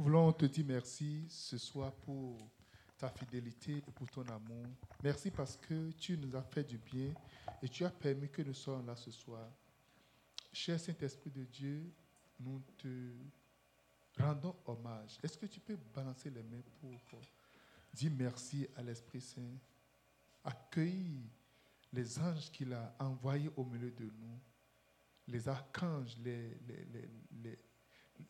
[0.00, 2.38] Nous voulons te dire merci ce soir pour
[2.96, 4.64] ta fidélité et pour ton amour.
[5.04, 7.12] Merci parce que tu nous as fait du bien
[7.62, 9.46] et tu as permis que nous soyons là ce soir.
[10.54, 11.92] Cher Saint-Esprit de Dieu,
[12.38, 13.12] nous te
[14.18, 15.18] rendons hommage.
[15.22, 17.20] Est-ce que tu peux balancer les mains pour
[17.92, 19.58] dire merci à l'Esprit Saint,
[20.42, 21.20] accueillir
[21.92, 24.40] les anges qu'il a envoyés au milieu de nous,
[25.28, 26.56] les archanges, les,
[27.42, 27.58] les,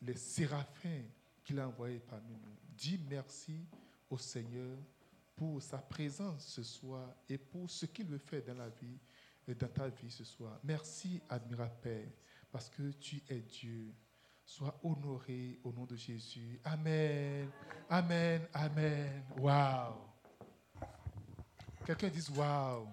[0.01, 1.05] les, séraphins
[1.43, 2.57] qu'il a envoyés parmi nous.
[2.75, 3.65] Dis merci
[4.09, 4.77] au Seigneur
[5.35, 8.99] pour sa présence ce soir et pour ce qu'il veut faire dans la vie
[9.55, 10.59] dans ta vie ce soir.
[10.63, 12.09] Merci, admirable Père,
[12.51, 13.93] parce que tu es Dieu.
[14.43, 16.59] Sois honoré au nom de Jésus.
[16.63, 17.49] Amen.
[17.89, 18.47] Amen.
[18.53, 19.23] Amen.
[19.37, 20.09] Wow.
[21.85, 22.87] Quelqu'un dit wow.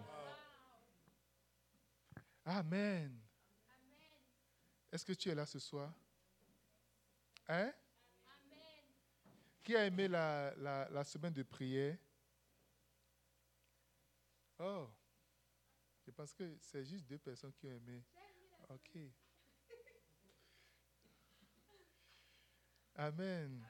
[2.44, 3.18] Amen.
[4.92, 5.92] Est-ce que tu es là ce soir?
[7.48, 7.72] Hein?
[9.68, 11.98] Qui a aimé la, la, semaine de prière?
[14.58, 14.88] Oh,
[16.06, 18.02] je pense que c'est juste deux personnes qui ont aimé.
[18.70, 18.98] Ok.
[22.94, 23.62] Amen.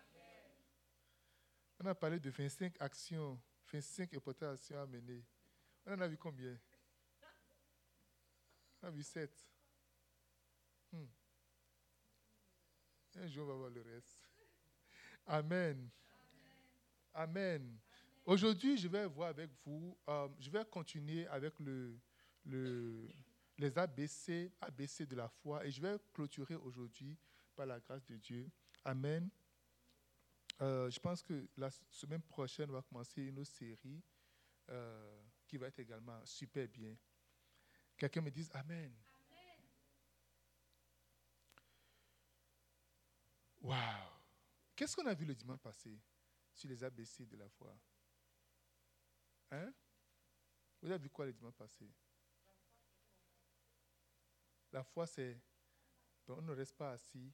[1.81, 5.27] On a parlé de 25 actions, 25 importantes actions à mener.
[5.85, 6.57] On en a vu combien?
[8.83, 9.49] On a vu 7.
[10.93, 11.07] Hmm.
[13.17, 14.28] Un jour, on va voir le reste.
[15.29, 15.91] Amen.
[17.13, 17.79] Amen.
[18.25, 21.99] Aujourd'hui, je vais voir avec vous, euh, je vais continuer avec le,
[22.47, 23.09] le,
[23.59, 27.17] les ABC, ABC de la foi et je vais clôturer aujourd'hui
[27.55, 28.51] par la grâce de Dieu
[28.85, 29.29] Amen.
[30.63, 34.03] Euh, je pense que la semaine prochaine, on va commencer une autre série
[34.71, 36.97] euh, qui va être également super bien.
[37.99, 38.93] Quelqu'un me dise Amen.
[43.61, 44.18] Wow.
[44.79, 45.99] Qu'est-ce qu'on a vu le dimanche passé
[46.55, 47.77] sur les ABC de la foi?
[49.51, 49.75] Hein?
[50.81, 51.93] Vous avez vu quoi le dimanche passé?
[54.71, 55.37] La foi, c'est.
[56.29, 57.33] On ne reste pas assis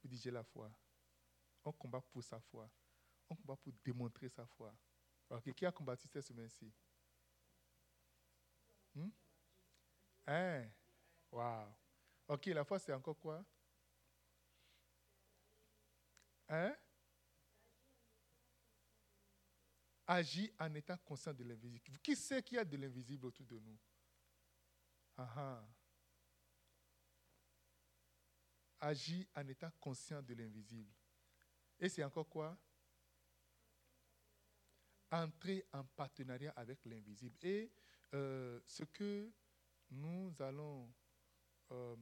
[0.00, 0.70] pour dire la foi.
[1.64, 2.70] On combat pour sa foi.
[3.28, 4.72] On combat pour démontrer sa foi.
[5.28, 6.72] Ok, qui a combattu cette semaine-ci?
[8.94, 9.10] Hmm?
[10.24, 10.70] Hein?
[11.32, 11.74] Wow.
[12.28, 13.44] Ok, la foi, c'est encore quoi?
[16.50, 16.76] Hein?
[20.06, 21.98] Agir en étant conscient de l'invisible.
[22.02, 23.78] Qui sait qu'il y a de l'invisible autour de nous?
[25.16, 25.64] Ah.
[28.80, 30.92] agit en étant conscient de l'invisible.
[31.78, 32.58] Et c'est encore quoi?
[35.12, 37.36] Entrer en partenariat avec l'invisible.
[37.42, 37.70] Et
[38.14, 39.30] euh, ce que
[39.90, 40.92] nous allons...
[41.70, 41.96] Euh,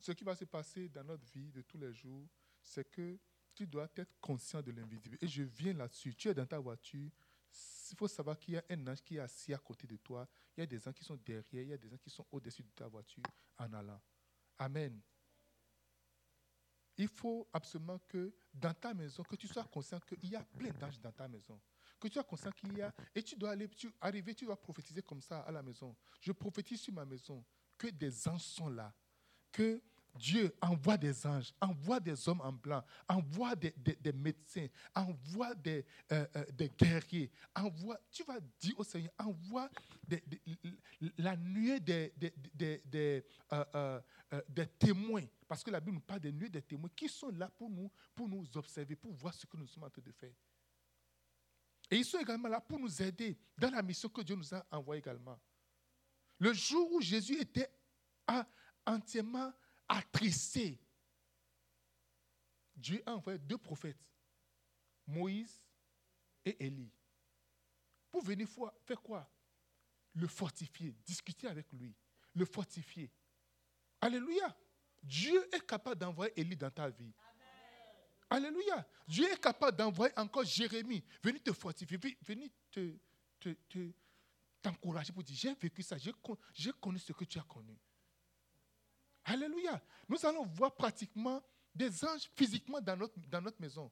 [0.00, 2.28] ce qui va se passer dans notre vie de tous les jours,
[2.68, 3.18] c'est que
[3.54, 5.18] tu dois être conscient de l'invisible.
[5.20, 6.14] Et je viens là-dessus.
[6.14, 7.10] Tu es dans ta voiture.
[7.90, 10.28] Il faut savoir qu'il y a un ange qui est assis à côté de toi.
[10.56, 11.62] Il y a des gens qui sont derrière.
[11.62, 13.24] Il y a des gens qui sont au-dessus de ta voiture
[13.58, 14.00] en allant.
[14.58, 15.00] Amen
[16.98, 20.70] il faut absolument que dans ta maison, que tu sois conscient qu'il y a plein
[20.70, 21.58] d'anges dans ta maison.
[21.98, 24.60] Que tu sois conscient qu'il y a, et tu dois aller, tu, arriver, tu dois
[24.60, 25.96] prophétiser comme ça à la maison.
[26.20, 27.44] Je prophétise sur ma maison
[27.76, 28.92] que des anges sont là,
[29.52, 29.80] que
[30.18, 33.72] Dieu envoie des anges, envoie des hommes en blanc, envoie des,
[34.12, 39.70] médecins, envoie des, euh, euh, des, guerriers, envoie, tu vas dire au Seigneur, envoie
[41.16, 42.12] la nuée des,
[42.54, 44.00] des, euh,
[44.78, 47.70] témoins, parce que la Bible nous parle des nuées des témoins qui sont là pour
[47.70, 50.34] nous, pour nous observer, pour voir ce que nous sommes en train de faire.
[51.90, 54.66] Et ils sont également là pour nous aider dans la mission que Dieu nous a
[54.70, 55.38] envoyée également.
[56.38, 57.70] Le jour où Jésus était
[58.86, 59.52] entièrement
[59.88, 60.78] attristé,
[62.76, 63.98] Dieu a envoyé deux prophètes,
[65.06, 65.60] Moïse
[66.44, 66.92] et Élie,
[68.10, 68.48] pour venir
[68.84, 69.28] faire quoi?
[70.14, 71.94] Le fortifier, discuter avec lui,
[72.34, 73.10] le fortifier.
[74.00, 74.56] Alléluia.
[75.02, 77.12] Dieu est capable d'envoyer Élie dans ta vie.
[78.30, 78.86] Alléluia.
[79.06, 81.02] Dieu est capable d'envoyer encore Jérémie.
[81.22, 82.94] Venir te fortifier, venir te,
[84.60, 87.76] t'encourager pour dire, j'ai vécu ça, j'ai connu ce que tu as connu.
[89.28, 89.80] Alléluia.
[90.08, 91.42] Nous allons voir pratiquement
[91.74, 93.90] des anges physiquement dans notre, maison.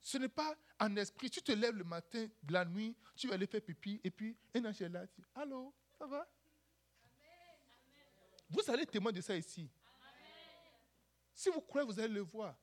[0.00, 1.30] Ce n'est pas en esprit.
[1.30, 4.64] Tu te lèves le matin, la nuit, tu vas aller faire pipi, et puis un
[4.66, 5.06] ange est là.
[5.06, 6.28] Tu Allô, ça va?
[8.50, 9.70] Vous allez témoigner de ça ici.
[11.34, 12.54] Si vous croyez, vous allez le voir.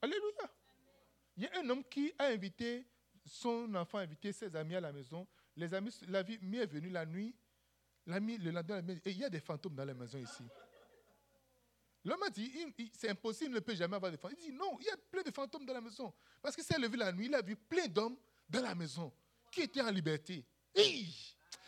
[0.00, 0.52] Alléluia.
[1.36, 2.86] Il y a un homme qui a invité
[3.24, 5.26] son enfant, invité ses amis à la maison.
[5.56, 7.34] Les amis, la vie est venue la nuit.
[8.06, 10.44] L'ami, le lendemain, il y a des fantômes dans la maison ici.
[12.04, 12.52] L'homme a dit,
[12.92, 14.38] c'est impossible, il ne peut jamais avoir de fantômes.
[14.40, 16.14] Il dit, non, il y a plein de fantômes dans la maison.
[16.40, 18.16] Parce qu'il s'est levé la nuit, il a vu plein d'hommes
[18.48, 19.12] dans la maison
[19.50, 20.44] qui étaient en liberté.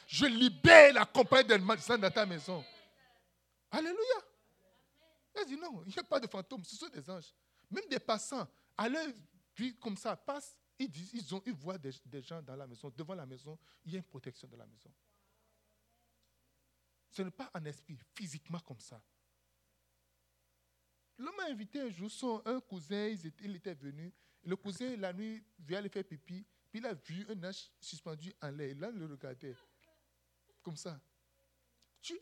[0.06, 2.64] je libère la compagnie des malsains dans ta maison.
[3.72, 3.98] Alléluia.
[5.34, 7.34] Il a dit, non, il n'y a pas de fantômes, ce sont des anges.
[7.68, 8.46] Même des passants,
[8.76, 9.06] à leur
[9.56, 12.92] vie comme ça, passent, ils, disent, ils, ont, voient des, des gens dans la maison,
[12.96, 14.90] devant la maison, il y a une protection de la maison.
[17.18, 19.02] Ce n'est pas un esprit, physiquement comme ça.
[21.16, 23.08] L'homme a invité un jour son un cousin,
[23.40, 24.14] il était venu.
[24.44, 26.46] Le cousin, la nuit, vient aller faire pipi.
[26.70, 28.72] Puis il a vu un ange suspendu en l'air.
[28.76, 29.56] Là, il le regardait.
[30.62, 31.00] Comme ça.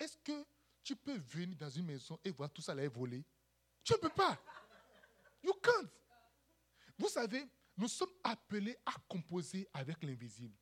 [0.01, 0.47] Est-ce que
[0.83, 3.23] tu peux venir dans une maison et voir tout ça là voler
[3.85, 4.43] Tu ne peux pas.
[5.43, 5.91] You can't.
[6.97, 7.47] Vous savez,
[7.77, 10.57] nous sommes appelés à composer avec l'invisible.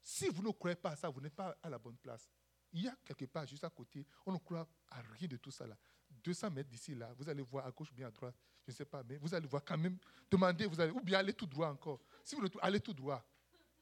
[0.00, 2.26] Si vous ne croyez pas à ça, vous n'êtes pas à la bonne place.
[2.72, 5.50] Il y a quelque part juste à côté, on ne croit à rien de tout
[5.50, 5.76] ça là.
[6.10, 8.34] 200 mètres d'ici, là, vous allez voir à gauche ou bien à droite,
[8.66, 9.98] je ne sais pas, mais vous allez voir quand même,
[10.30, 12.00] demander, vous allez, ou bien aller tout droit encore.
[12.24, 13.24] Si vous allez tout droit.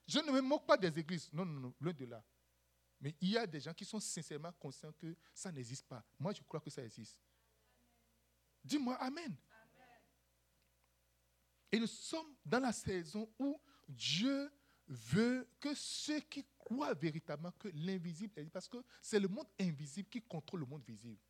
[0.06, 2.22] Je ne me moque pas des églises, non, non, non, loin de là.
[3.00, 6.04] Mais il y a des gens qui sont sincèrement conscients que ça n'existe pas.
[6.18, 7.18] Moi, je crois que ça existe.
[8.62, 9.34] Dis-moi Amen.
[11.72, 14.50] Et nous sommes dans la saison où Dieu
[14.88, 20.20] veut que ceux qui croient véritablement que l'invisible parce que c'est le monde invisible qui
[20.22, 21.20] contrôle le monde visible.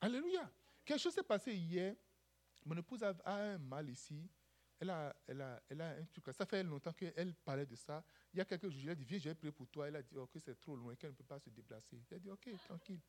[0.00, 0.50] Alléluia.
[0.84, 1.96] Quelque chose s'est passé hier.
[2.64, 4.28] Mon épouse a, un mal ici.
[4.80, 6.24] Elle a, elle, a, elle a un truc.
[6.32, 8.04] Ça fait longtemps qu'elle parlait de ça.
[8.32, 9.88] Il y a quelques jours, je lui ai dit, viens, je vais prier pour toi.
[9.88, 12.00] Elle a dit, ok, c'est trop loin, qu'elle ne peut pas se déplacer.
[12.12, 13.00] A dit, ok, tranquille.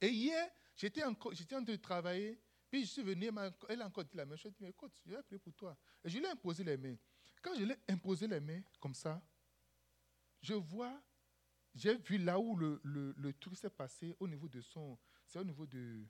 [0.00, 2.38] Et hier, j'étais en, en train de travailler.
[2.74, 3.30] Puis je suis venu,
[3.68, 4.50] elle a encore dit la même chose.
[4.58, 5.76] Je dit, écoute, je vais prier pour toi.
[6.02, 6.96] Et je lui ai imposé les mains.
[7.40, 9.22] Quand je lui ai imposé les mains, comme ça,
[10.42, 11.00] je vois
[11.72, 15.38] j'ai vu là où le, le, le truc s'est passé au niveau de son, c'est
[15.38, 16.04] au niveau de,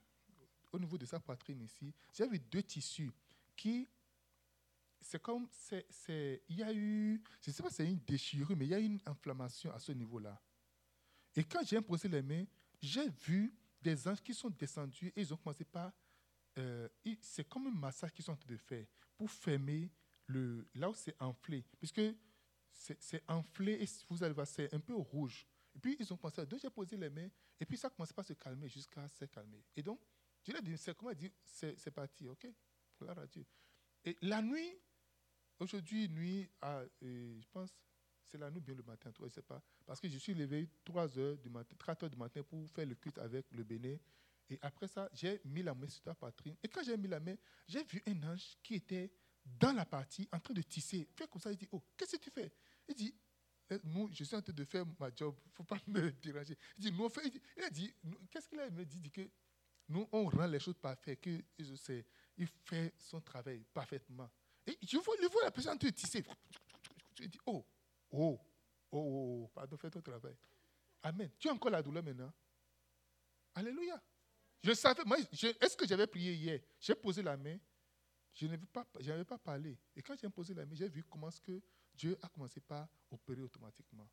[0.73, 1.93] au niveau de sa poitrine ici.
[2.15, 3.13] J'ai vu deux tissus
[3.55, 3.87] qui,
[5.03, 8.57] c'est comme, c'est, il y a eu, je ne sais pas si c'est une déchirure,
[8.57, 10.41] mais il y a une inflammation à ce niveau-là.
[11.37, 12.47] Et quand j'ai imposé les mains,
[12.81, 15.93] j'ai vu des anges qui sont descendus et ils ont commencé par,
[16.59, 16.89] euh,
[17.21, 18.87] c'est comme un massage qu'ils sont en train de faire
[19.17, 19.91] pour fermer
[20.29, 22.01] là où c'est enflé, puisque
[22.73, 25.47] c'est enflé et vous allez voir, c'est un peu rouge.
[25.75, 27.29] Et puis, ils ont pensé à deux, j'ai les mains,
[27.61, 29.63] et puis ça commence pas à se calmer jusqu'à se calmer.
[29.77, 30.01] Et donc,
[30.43, 32.47] je lui ai dit, c'est comment dit, c'est parti, ok?
[32.99, 33.45] Gloire à Dieu.
[34.05, 34.79] Et la nuit,
[35.59, 37.75] aujourd'hui, nuit, à, euh, je pense,
[38.23, 39.63] c'est la nuit bien le matin, toi, je sais pas.
[39.85, 42.87] Parce que je suis levé 3 heures du matin, 3 heures du matin pour faire
[42.87, 44.01] le culte avec le béné.
[44.51, 46.57] Et après ça, j'ai mis la main sur ta poitrine.
[46.63, 47.35] Et quand j'ai mis la main,
[47.67, 49.11] j'ai vu un ange qui était
[49.45, 51.09] dans la partie en train de tisser.
[51.17, 52.53] Fait comme ça, il dit, oh, qu'est-ce que tu fais?
[52.89, 53.15] Il dit,
[53.71, 56.11] eh, nous, je suis en train de faire ma job, il ne faut pas me
[56.23, 56.57] déranger.
[56.77, 57.23] Il dit, nous, on fait,
[57.57, 57.95] il a dit,
[58.31, 59.29] qu'est-ce qu'il a dit, dit que
[59.89, 62.03] nous, on rend les choses parfaites, que je
[62.37, 64.31] il fait son travail parfaitement.
[64.67, 66.25] Et je vois, je vois la personne en train de tisser.
[67.19, 67.65] Je dis, oh,
[68.11, 68.41] oh,
[68.91, 70.37] oh, oh, pardon, fais ton travail.
[71.03, 71.31] Amen.
[71.39, 72.33] Tu as encore la douleur maintenant?
[73.55, 74.03] Alléluia.
[74.65, 75.03] Je savais,
[75.61, 76.61] est-ce que j'avais prié hier?
[76.81, 77.59] J'ai posé la main,
[78.33, 79.79] je n'avais pas, parlé.
[79.95, 81.61] Et quand j'ai posé la main, j'ai vu comment que
[81.95, 84.09] Dieu a commencé par opérer automatiquement.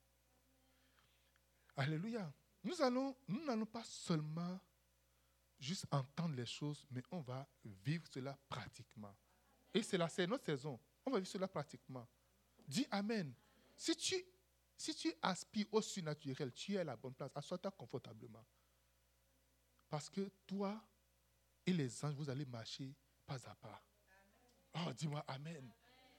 [1.77, 2.33] Alléluia.
[2.65, 4.59] Nous allons, nous n'allons pas seulement
[5.57, 9.15] juste entendre les choses, mais on va vivre cela pratiquement.
[9.73, 10.77] Et c'est c'est notre saison.
[11.05, 12.05] On va vivre cela pratiquement.
[12.67, 13.33] Dis Amen.
[13.77, 14.21] Si tu,
[14.75, 17.31] si tu aspires au surnaturel, tu es à la bonne place.
[17.35, 18.43] Assois-toi confortablement.
[19.91, 20.81] Parce que toi
[21.65, 22.95] et les anges, vous allez marcher
[23.25, 23.83] pas à pas.
[24.73, 25.69] Oh, dis-moi Amen.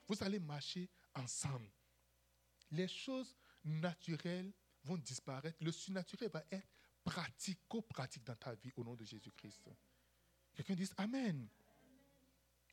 [0.07, 1.71] Vous allez marcher ensemble.
[2.71, 4.53] Les choses naturelles
[4.85, 5.57] vont disparaître.
[5.63, 6.69] Le surnaturel va être
[7.03, 9.63] pratico-pratique dans ta vie au nom de Jésus-Christ.
[10.55, 11.49] Quelqu'un dit Amen.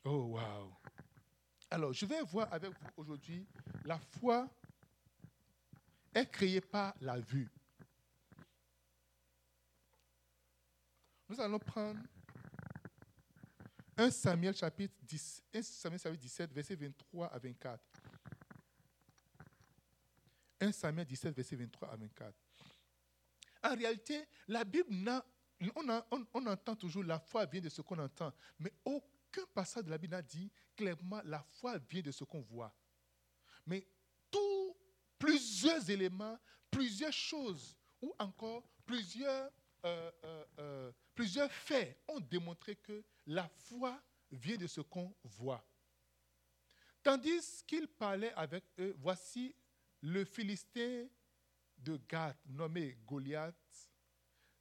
[0.03, 0.75] Oh, wow.
[1.71, 3.47] Alors, je vais voir avec vous aujourd'hui
[3.85, 4.49] la foi
[6.13, 7.49] est créée par la vue.
[11.29, 11.99] Nous allons prendre
[13.95, 17.79] 1 Samuel chapitre 10, 1 Samuel chapitre 17, verset 23 à 24.
[20.61, 22.33] 1 Samuel 17, verset 23 à 24.
[23.63, 24.89] En réalité, la Bible,
[25.75, 29.91] on, on, entend toujours la foi vient de ce qu'on entend, mais aucun passage de
[29.91, 32.73] la Bible n'a dit clairement la foi vient de ce qu'on voit.
[33.67, 33.85] Mais
[34.31, 34.75] tout,
[35.19, 36.39] plusieurs éléments,
[36.71, 39.51] plusieurs choses, ou encore plusieurs,
[39.85, 45.65] euh, euh, euh, plusieurs faits ont démontré que la foi vient de ce qu'on voit.
[47.01, 49.55] Tandis qu'il parlait avec eux, voici
[50.01, 51.07] le Philistin
[51.77, 53.55] de Gath, nommé Goliath,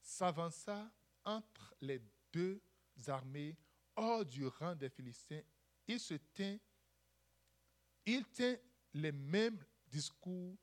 [0.01, 0.89] s'avança
[1.25, 2.01] entre les
[2.33, 2.63] deux
[3.09, 3.57] armées
[3.97, 5.43] hors du rang des Philistins.
[5.87, 6.59] Il se tint,
[8.07, 8.57] il tint
[8.95, 9.59] les mêmes
[9.89, 10.57] discours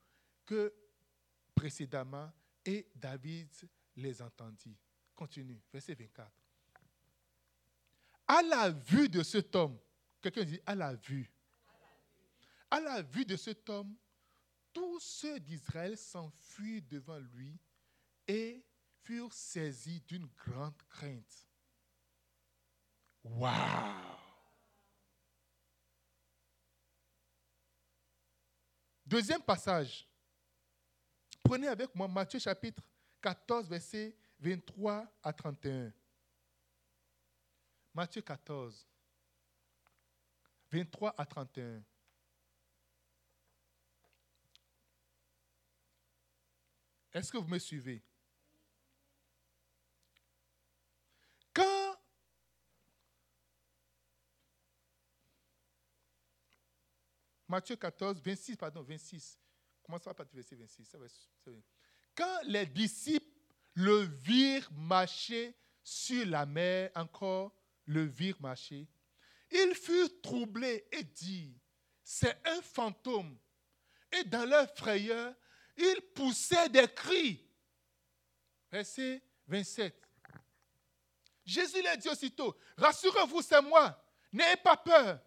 [0.46, 0.74] que
[1.54, 2.32] précédemment
[2.64, 3.50] et David
[3.96, 4.78] les entendit.
[5.16, 6.32] Continue, verset 24.
[8.28, 9.80] À la vue de cet homme,
[10.22, 11.32] quelqu'un dit à la vue.
[12.70, 13.96] À la vue de cet homme,
[14.74, 17.58] tous ceux d'Israël s'enfuirent devant lui
[18.28, 18.66] et
[19.04, 21.48] furent saisis d'une grande crainte.
[23.24, 24.16] Waouh!
[29.06, 30.08] Deuxième passage.
[31.44, 32.84] Prenez avec moi Matthieu chapitre
[33.26, 35.92] 14, verset 23 à 31.
[37.96, 38.86] Matthieu 14,
[40.70, 41.84] 23 à 31.
[47.14, 48.04] Est-ce que vous me suivez?
[51.52, 51.98] Quand
[57.48, 59.40] Matthieu 14, 26, pardon, 26.
[59.82, 61.08] Comment ça va pas verset 26 ça va,
[62.16, 63.26] Quand les disciples
[63.74, 65.54] le virent marcher
[65.84, 67.54] sur la mer, encore
[67.86, 68.88] le virent marcher,
[69.52, 71.54] ils furent troublés et dirent,
[72.04, 73.38] c'est un fantôme.
[74.12, 75.34] Et dans leur frayeur,
[75.78, 77.46] ils poussaient des cris.
[78.72, 80.02] Verset 27.
[81.46, 85.20] Jésus leur dit aussitôt, rassurez-vous, c'est moi, n'ayez pas peur.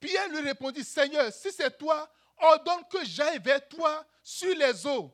[0.00, 5.12] Pierre lui répondit, Seigneur, si c'est toi, ordonne que j'aille vers toi sur les eaux.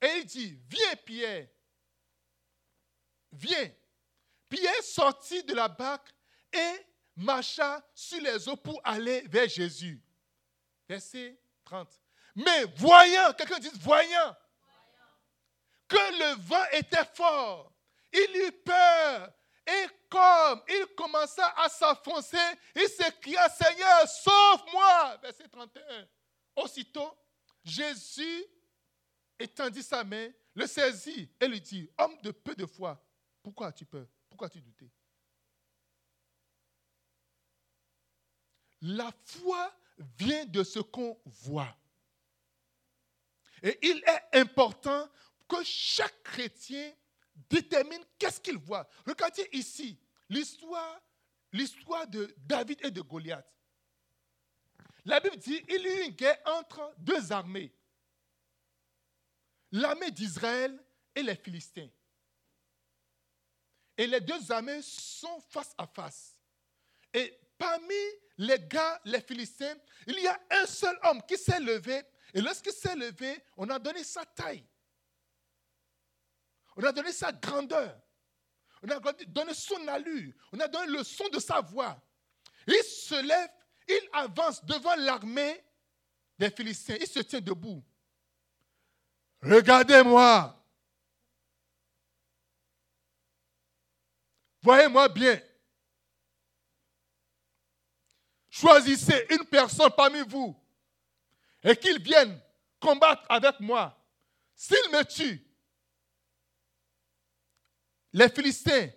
[0.00, 1.48] Et il dit, viens Pierre,
[3.30, 3.70] viens.
[4.48, 6.12] Pierre sortit de la barque
[6.52, 10.02] et marcha sur les eaux pour aller vers Jésus.
[10.88, 11.88] Verset 30.
[12.34, 14.36] Mais voyant, quelqu'un dit voyant,
[15.88, 17.72] que le vent était fort,
[18.12, 19.32] il eut peur.
[19.66, 22.36] Et comme il commença à s'enfoncer,
[22.74, 25.18] il s'écria, Seigneur, sauve-moi.
[25.22, 26.08] Verset 31.
[26.56, 27.16] Aussitôt,
[27.64, 28.44] Jésus
[29.38, 33.02] étendit sa main, le saisit et lui dit, homme de peu de foi,
[33.42, 34.06] pourquoi as-tu peur?
[34.28, 34.90] Pourquoi as-tu douté
[38.82, 39.72] La foi
[40.18, 41.76] vient de ce qu'on voit.
[43.62, 45.08] Et il est important
[45.48, 46.92] que chaque chrétien
[47.48, 48.88] détermine qu'est-ce qu'il voit.
[49.06, 51.00] Regardez ici l'histoire,
[51.52, 53.46] l'histoire de David et de Goliath.
[55.04, 57.74] La Bible dit il y a une guerre entre deux armées.
[59.72, 60.78] L'armée d'Israël
[61.14, 61.88] et les Philistins.
[63.96, 66.36] Et les deux armées sont face à face.
[67.12, 67.94] Et parmi
[68.38, 72.02] les gars, les Philistins, il y a un seul homme qui s'est levé.
[72.34, 74.66] Et lorsqu'il s'est levé, on a donné sa taille.
[76.76, 78.00] On a donné sa grandeur.
[78.82, 80.32] On a donné son allure.
[80.52, 82.00] On a donné le son de sa voix.
[82.66, 83.50] Il se lève,
[83.88, 85.62] il avance devant l'armée
[86.38, 86.96] des Philistins.
[87.00, 87.82] Il se tient debout.
[89.42, 90.58] Regardez-moi.
[94.62, 95.40] Voyez-moi bien.
[98.48, 100.56] Choisissez une personne parmi vous
[101.64, 102.40] et qu'il vienne
[102.78, 103.98] combattre avec moi.
[104.54, 105.44] S'il me tue,
[108.12, 108.90] les Philistins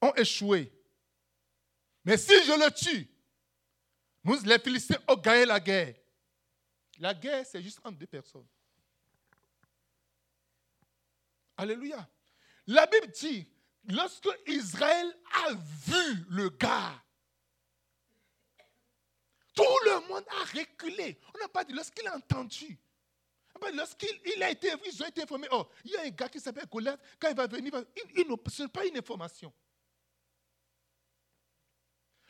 [0.00, 0.72] ont échoué.
[2.04, 3.10] Mais si je le tue,
[4.24, 5.94] nous, les Philistins ont gagné la guerre.
[6.98, 8.46] La guerre, c'est juste entre deux personnes.
[11.56, 12.08] Alléluia.
[12.66, 13.46] La Bible dit,
[13.84, 17.02] lorsque Israël a vu le gars,
[19.54, 21.18] tout le monde a reculé.
[21.34, 22.78] On n'a pas dit lorsqu'il a entendu.
[23.74, 25.48] Lorsqu'il a été, ils ont été informés.
[25.50, 27.00] Oh, il y a un gars qui s'appelle Goliath.
[27.18, 27.72] Quand il va venir,
[28.14, 29.52] il, ce n'est pas une information.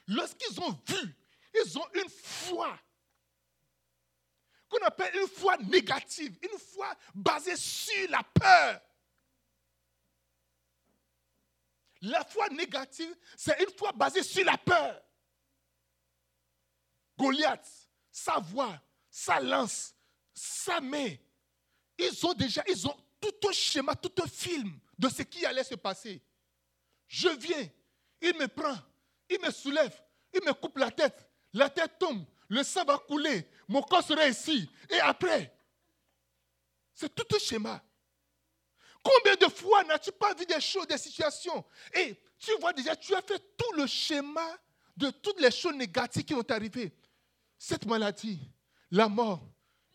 [0.07, 1.17] Lorsqu'ils ont vu,
[1.55, 2.79] ils ont une foi
[4.69, 8.81] qu'on appelle une foi négative, une foi basée sur la peur.
[12.03, 15.03] La foi négative, c'est une foi basée sur la peur.
[17.19, 17.67] Goliath,
[18.11, 19.95] sa voix, sa lance,
[20.33, 21.17] sa main,
[21.99, 25.65] ils ont déjà, ils ont tout un schéma, tout un film de ce qui allait
[25.65, 26.23] se passer.
[27.09, 27.69] Je viens,
[28.21, 28.77] il me prend,
[29.29, 30.01] il me soulève,
[30.33, 34.27] il me coupe la tête, la tête tombe, le sang va couler, mon corps sera
[34.27, 34.69] ici.
[34.89, 35.55] Et après,
[36.95, 37.83] c'est tout un schéma.
[39.03, 41.65] Combien de fois n'as-tu pas vu des choses, des situations?
[41.95, 44.47] Et tu vois déjà, tu as fait tout le schéma
[44.97, 46.93] de toutes les choses négatives qui vont t'arriver.
[47.57, 48.41] Cette maladie,
[48.91, 49.43] la mort,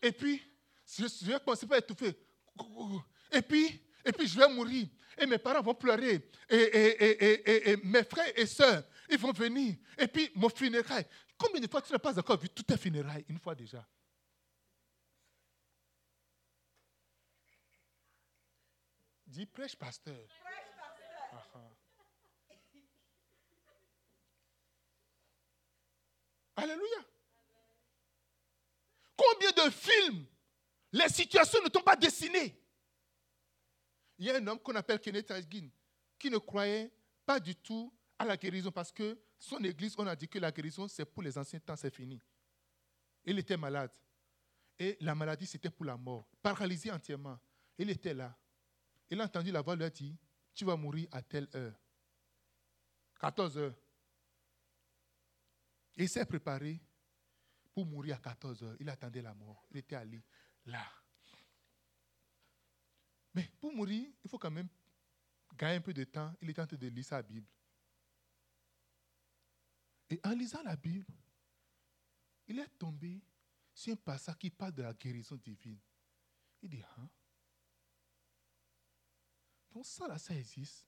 [0.00, 0.42] et puis
[0.86, 2.14] je, vais commencer par étouffer.
[3.32, 4.86] et puis, et puis je vais mourir.
[5.16, 6.28] Et mes parents vont pleurer.
[6.48, 9.76] Et, et mes frères et sœurs, ils vont venir.
[9.98, 11.06] Et puis, mon funérail.
[11.36, 13.24] Combien de fois tu n'as pas encore vu toutes tes funérailles?
[13.28, 13.86] Une fois déjà
[19.26, 20.14] Dis prêche, pasteur.
[20.14, 21.32] Prêche, pasteur.
[21.32, 21.74] Ah, ah.
[26.56, 27.04] Alléluia.
[29.16, 30.26] Combien de films
[30.92, 32.56] les situations ne t'ont pas dessinées
[34.18, 35.68] Il y a un homme qu'on appelle Kenneth Hagin
[36.16, 36.92] qui ne croyait
[37.26, 40.52] pas du tout à la guérison parce que son église, on a dit que la
[40.52, 42.20] guérison, c'est pour les anciens temps, c'est fini.
[43.24, 43.90] Il était malade.
[44.78, 46.28] Et la maladie, c'était pour la mort.
[46.42, 47.38] Paralysé entièrement.
[47.78, 48.36] Il était là.
[49.10, 50.16] Il a entendu la voix lui a dit,
[50.54, 51.74] tu vas mourir à telle heure.
[53.20, 53.74] 14 heures.
[55.96, 56.80] il s'est préparé
[57.72, 58.76] pour mourir à 14 heures.
[58.80, 59.64] Il attendait la mort.
[59.70, 60.22] Il était allé
[60.66, 60.84] là.
[63.34, 64.68] Mais pour mourir, il faut quand même
[65.56, 66.32] gagner un peu de temps.
[66.40, 67.46] Il est en train de lire sa Bible.
[70.10, 71.06] Et en lisant la Bible,
[72.46, 73.22] il est tombé
[73.72, 75.78] sur un passage qui parle de la guérison divine.
[76.62, 77.08] Il dit, hein?
[79.72, 80.86] Donc ça là, ça existe.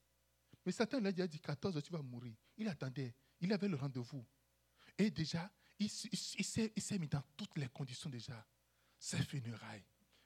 [0.64, 2.35] Mais Satan lui a dit 14 tu vas mourir.
[2.56, 3.14] Il attendait.
[3.40, 4.25] Il avait le rendez-vous.
[4.96, 8.46] Et déjà, il, s'est mis dans toutes les conditions déjà.
[8.99, 9.85] Ses funérailles.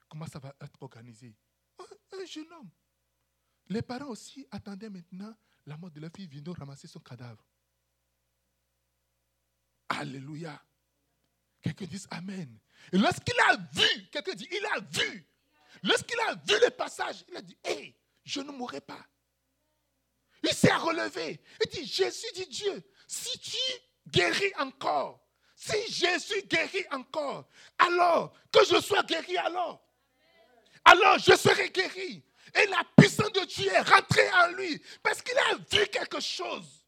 [0.09, 1.37] Comment ça va être organisé?
[1.79, 2.71] Un, jeune homme.
[3.69, 5.35] Les parents aussi attendaient maintenant
[5.67, 7.45] la mort de leur fille, viennent ramasser son cadavre.
[10.01, 10.59] Alléluia.
[11.61, 12.59] Quelqu'un dit Amen.
[12.91, 15.29] Et lorsqu'il a vu, quelqu'un dit, il a vu.
[15.83, 19.05] Lorsqu'il a vu le passage, il a dit, hé, je ne mourrai pas.
[20.43, 21.39] Il s'est relevé.
[21.63, 23.59] Il dit, Jésus dit Dieu, si tu
[24.09, 25.23] guéris encore,
[25.55, 29.87] si Jésus guérit encore, alors que je sois guéri alors.
[30.83, 32.25] Alors je serai guéri.
[32.55, 36.80] Et la puissance de Dieu est rentrée en lui parce qu'il a vu quelque chose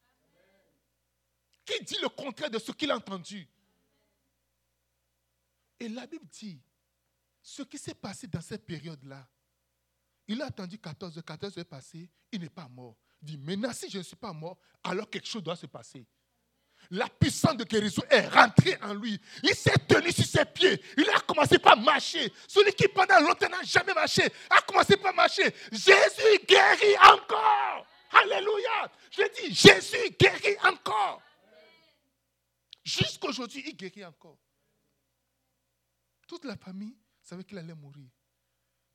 [1.65, 3.49] qui dit le contraire de ce qu'il a entendu?
[5.81, 6.61] Et la Bible dit,
[7.43, 9.27] ce qui s'est passé dans cette période-là,
[10.29, 12.97] il a attendu 14 heures, 14 heures passées, il n'est pas mort.
[13.21, 16.07] Il dit, maintenant si je ne suis pas mort, alors quelque chose doit se passer.
[16.91, 19.21] La puissance de guérison est rentrée en lui.
[19.43, 20.83] Il s'est tenu sur ses pieds.
[20.97, 22.33] Il a commencé par marcher.
[22.49, 25.55] Celui qui pendant longtemps n'a jamais marché a commencé par marcher.
[25.71, 27.87] Jésus guérit encore.
[28.13, 28.91] Alléluia.
[29.11, 31.23] Je dis, Jésus guérit encore.
[32.85, 34.39] Jusqu'aujourd'hui, il guérit encore.
[36.27, 38.11] Toute la famille savait qu'il allait mourir.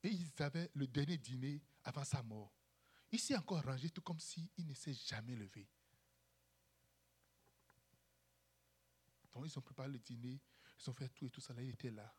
[0.04, 2.54] Et ils avaient le dernier dîner avant sa mort.
[3.12, 5.68] Il s'est encore rangé tout comme s'il ne s'est jamais levé.
[9.32, 10.42] Donc ils ont préparé le dîner,
[10.80, 12.14] ils ont fait tout et tout ça, là, il était là.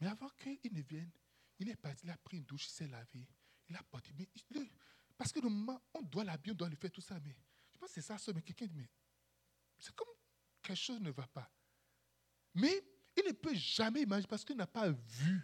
[0.00, 1.10] Mais avant qu'il ne vienne,
[1.58, 3.28] il est parti, il a pris une douche, il s'est lavé,
[3.68, 4.12] il a porté.
[4.18, 4.28] Mais
[5.16, 7.36] parce que moment, on doit l'habiller, on doit lui faire tout ça, mais
[7.70, 8.88] je pense que c'est ça, mais quelqu'un dit, mais
[9.78, 10.08] c'est comme
[10.72, 11.50] quelque chose ne va pas.
[12.54, 12.82] Mais
[13.16, 15.42] il ne peut jamais imaginer, parce qu'il n'a pas vu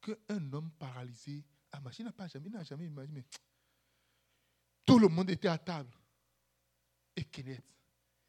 [0.00, 2.02] qu'un homme paralysé a marché.
[2.02, 3.24] Il n'a jamais, jamais imaginé.
[4.86, 5.94] tout le monde était à table.
[7.16, 7.64] Et Kenneth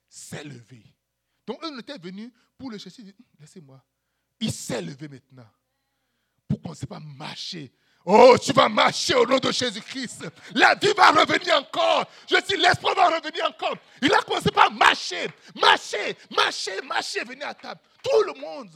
[0.10, 0.84] s'est levé.
[1.48, 3.16] Donc, eux était venu pour le chercher.
[3.40, 3.84] Laissez-moi.
[4.40, 5.50] Il s'est levé maintenant.
[6.48, 7.72] Pourquoi on ne sait pas marcher
[8.04, 10.26] Oh, tu vas marcher au nom de Jésus-Christ.
[10.56, 12.06] La vie va revenir encore.
[12.28, 13.76] Je dis, l'espoir va revenir encore.
[14.02, 17.80] Il a commencé par marcher, marcher, marcher, marcher, venir à table.
[18.04, 18.72] Tout le monde,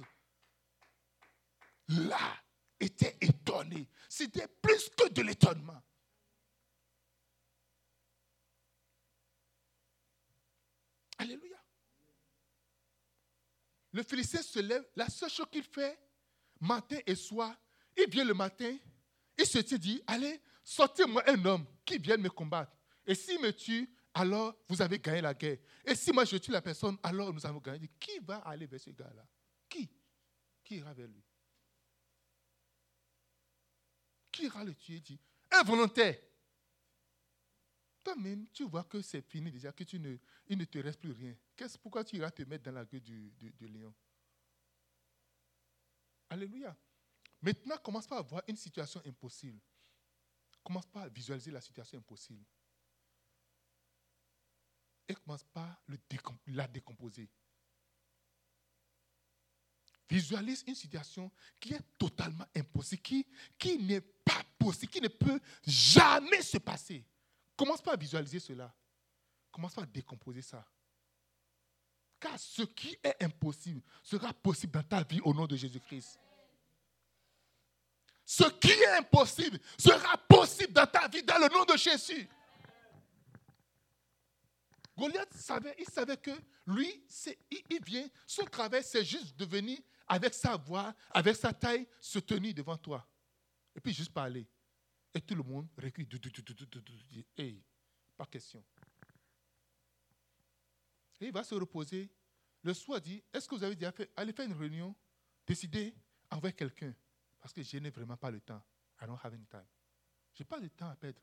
[1.88, 2.38] là,
[2.80, 3.88] était étonné.
[4.08, 5.82] C'était plus que de l'étonnement.
[11.18, 11.58] Alléluia.
[13.92, 14.86] Le Philistin se lève.
[14.96, 15.98] La seule chose qu'il fait,
[16.60, 17.56] matin et soir,
[17.98, 18.78] il vient le matin,
[19.38, 22.72] il se dit, allez, sortez-moi un homme qui vienne me combattre.
[23.06, 25.58] Et s'il me tue, alors vous avez gagné la guerre.
[25.86, 27.90] Et si moi je tue la personne, alors nous avons gagné.
[28.00, 29.28] Qui va aller vers ce gars-là?
[29.70, 29.90] Qui?
[30.64, 31.24] Qui ira vers lui?
[34.32, 35.20] Qui ira le tuer dit,
[35.52, 36.18] un volontaire.
[38.04, 41.36] Toi-même, tu vois que c'est fini déjà, que tu ne, te reste plus rien.
[41.82, 43.94] Pourquoi tu iras te mettre dans la gueule du lion?
[46.30, 46.76] Alléluia.
[47.42, 49.60] Maintenant, commence pas à voir une situation impossible.
[50.64, 52.44] Commence pas à visualiser la situation impossible.
[55.08, 55.80] Et commence pas à
[56.48, 57.30] la décomposer.
[60.10, 65.40] Visualise une situation qui est totalement impossible, qui, qui n'est pas possible, qui ne peut
[65.66, 67.06] jamais se passer.
[67.56, 68.74] Commence pas à visualiser cela.
[69.52, 70.68] Commence pas à décomposer ça.
[72.20, 76.20] Car ce qui est impossible sera possible dans ta vie au nom de Jésus-Christ.
[78.26, 82.28] Ce qui est impossible sera possible dans ta vie dans le nom de Jésus.
[84.98, 86.32] Goliath savait, il savait que
[86.66, 87.04] lui,
[87.70, 92.18] il, vient, son travail, c'est juste de venir avec sa voix, avec sa taille, se
[92.20, 93.06] tenir devant toi.
[93.76, 94.48] Et puis juste parler.
[95.14, 96.08] Et tout le monde recule.
[97.38, 97.62] Hey,
[98.18, 98.64] pas question.
[101.20, 102.10] Et il va se reposer.
[102.64, 104.96] Le soir dit, est-ce que vous avez déjà fait, allez faire une réunion,
[105.46, 105.94] décider,
[106.32, 106.96] envoyer quelqu'un?
[107.46, 108.60] Parce que je n'ai vraiment pas le temps.
[109.00, 109.68] I don't have any time.
[110.34, 111.22] Je n'ai pas de temps à perdre.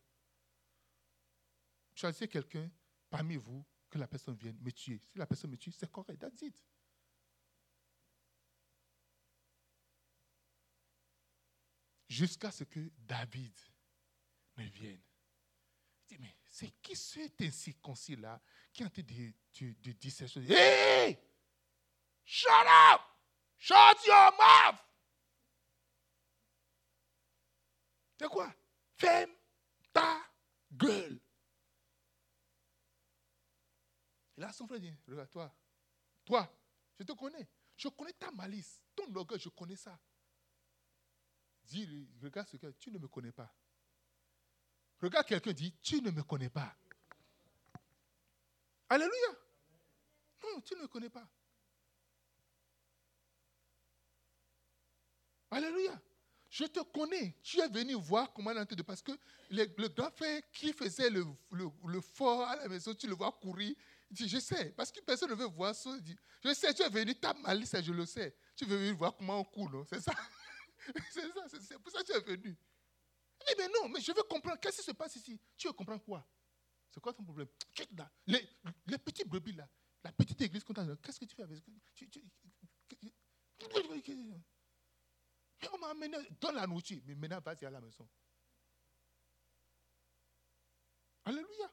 [1.97, 2.71] Choisissez quelqu'un
[3.11, 5.01] parmi vous que la personne vienne me tuer.
[5.01, 6.21] Si la personne me tue, c'est correct.
[6.21, 6.45] That's.
[12.09, 13.59] Jusqu'à ce que David
[14.59, 15.03] me vienne.
[16.03, 18.41] Je dis, mais c'est qui cet incirconcis-là
[18.73, 21.19] qui a train de, de, dire ces choses Hey!
[22.25, 22.49] Shut
[22.93, 23.01] up!
[23.59, 24.92] Shut your mouth!
[28.19, 28.55] C'est quoi?
[28.97, 29.33] Ferme
[29.93, 30.21] ta
[30.73, 31.21] gueule.
[34.37, 35.55] Et là, son frère dit, regarde, toi,
[36.25, 36.53] toi,
[36.99, 37.49] je te connais.
[37.77, 39.99] Je connais ta malice, ton orgueil, je connais ça.
[41.65, 43.53] Dis, regarde ce que tu ne me connais pas.
[45.01, 46.77] Regarde quelqu'un dit, tu ne me connais pas.
[48.89, 49.29] Alléluia.
[50.45, 51.29] Non, tu ne me connais pas.
[55.51, 56.01] Alléluia.
[56.53, 57.35] Je te connais.
[57.43, 59.13] Tu es venu voir comment on de parce que
[59.49, 63.75] le, grand frère qui faisait le, le, fort à la maison, tu le vois courir.
[64.11, 65.89] Il dit, je sais, parce que personne ne veut voir ça.
[65.97, 68.37] Il dit, je sais, tu es venu, ta malice, je le sais.
[68.55, 70.13] Tu veux venir voir comment on court, non C'est ça.
[71.11, 72.51] c'est ça, c'est pour ça que tu es venu.
[72.51, 74.61] Dit, mais non, mais je veux comprendre.
[74.61, 76.23] Qu'est-ce qui se passe ici Tu veux comprendre quoi
[76.91, 77.49] C'est quoi ton problème
[77.97, 78.13] là.
[78.27, 78.47] Les,
[78.89, 79.67] les petits brebis là,
[80.05, 81.63] la petite église qu'on qu'est-ce que tu fais avec
[81.95, 82.23] tu, tu,
[85.73, 88.09] on m'a amené dans la nourriture, mais maintenant vas-y à la maison.
[91.25, 91.73] Alléluia.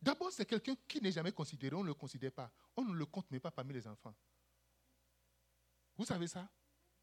[0.00, 2.50] D'abord, c'est quelqu'un qui n'est jamais considéré, on ne le considère pas.
[2.76, 4.14] On ne le compte même pas parmi les enfants.
[5.96, 6.48] Vous savez ça?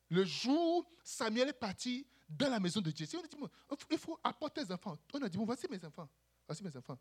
[0.10, 4.20] Le jour Samuel est parti dans la maison de Dieu, on a dit, il faut
[4.24, 4.98] apporter tes enfants.
[5.14, 6.10] On a dit, bon, voici mes enfants.
[6.48, 6.98] Voici mes enfants.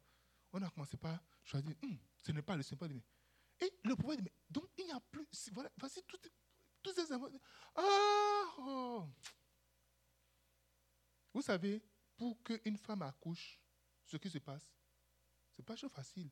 [0.52, 2.90] On a commencé par choisir, hum, ce n'est pas le Seigneur.
[3.60, 6.18] Et le prophète dit, donc il n'y a plus, voilà, voici tout,
[6.84, 7.30] tous ces enfants.
[7.74, 9.08] Ah, oh.
[11.32, 11.82] Vous savez,
[12.16, 13.58] pour qu'une femme accouche,
[14.04, 14.72] ce qui se passe,
[15.50, 16.30] ce n'est pas chose facile.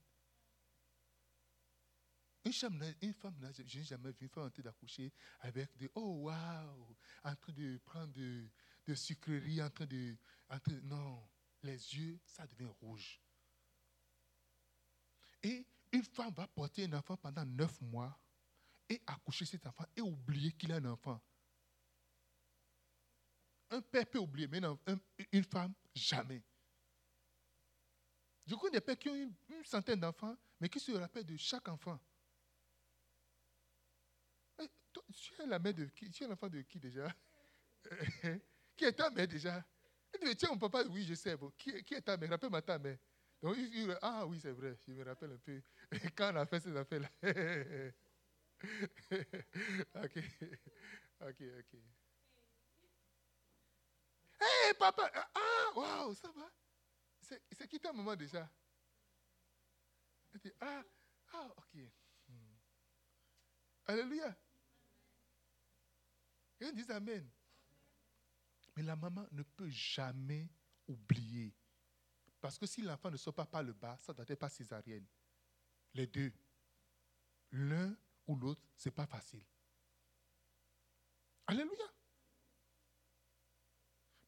[2.45, 5.91] Une femme, une femme je n'ai jamais vu une femme en train d'accoucher avec des
[5.95, 8.49] oh waouh, en train de prendre de,
[8.87, 10.17] de sucreries, en train de,
[10.49, 11.29] en train Non,
[11.63, 13.21] les yeux, ça devient rouge.
[15.43, 18.22] Et une femme va porter un enfant pendant neuf mois
[19.07, 21.21] accoucher cet enfant et oublier qu'il a un enfant.
[23.71, 24.61] Un père peut oublier, mais
[25.33, 26.43] une femme, jamais.
[28.47, 31.69] Je connais des pères qui ont une, centaine d'enfants, mais qui se rappellent de chaque
[31.69, 31.99] enfant.
[35.15, 36.11] tu es la mère de qui?
[36.11, 37.15] Tu es l'enfant de qui déjà?
[38.77, 39.65] Qui est ta mère déjà?
[40.21, 41.37] Tu es mon papa Oui, je sais.
[41.37, 41.51] Bon.
[41.57, 42.31] Qui, est ta mère?
[42.31, 42.99] Rappelle-moi ta mère.
[43.43, 43.57] Donc,
[44.01, 44.77] ah oui, c'est vrai.
[44.87, 45.61] Je me rappelle un peu.
[46.17, 47.11] Quand on a fait ces affaires-là.
[49.95, 50.19] ok.
[51.21, 51.79] Ok, ok.
[54.41, 55.11] Hé, papa.
[55.35, 56.51] Ah, waouh, ça va?
[57.21, 58.51] C'est qui ta maman déjà?
[60.61, 60.83] Ah,
[61.33, 61.81] ah, ok.
[62.29, 62.55] Hmm.
[63.87, 64.37] Alléluia.
[66.61, 67.29] On dit Amen.
[68.77, 70.49] Mais la maman ne peut jamais
[70.87, 71.55] oublier.
[72.41, 74.49] Parce que si l'enfant ne sort pas par le bas, ça ne doit être pas
[74.49, 75.07] césarienne.
[75.95, 76.33] Les deux.
[77.53, 77.95] L'un
[78.37, 79.45] l'autre, ce n'est pas facile.
[81.47, 81.93] Alléluia.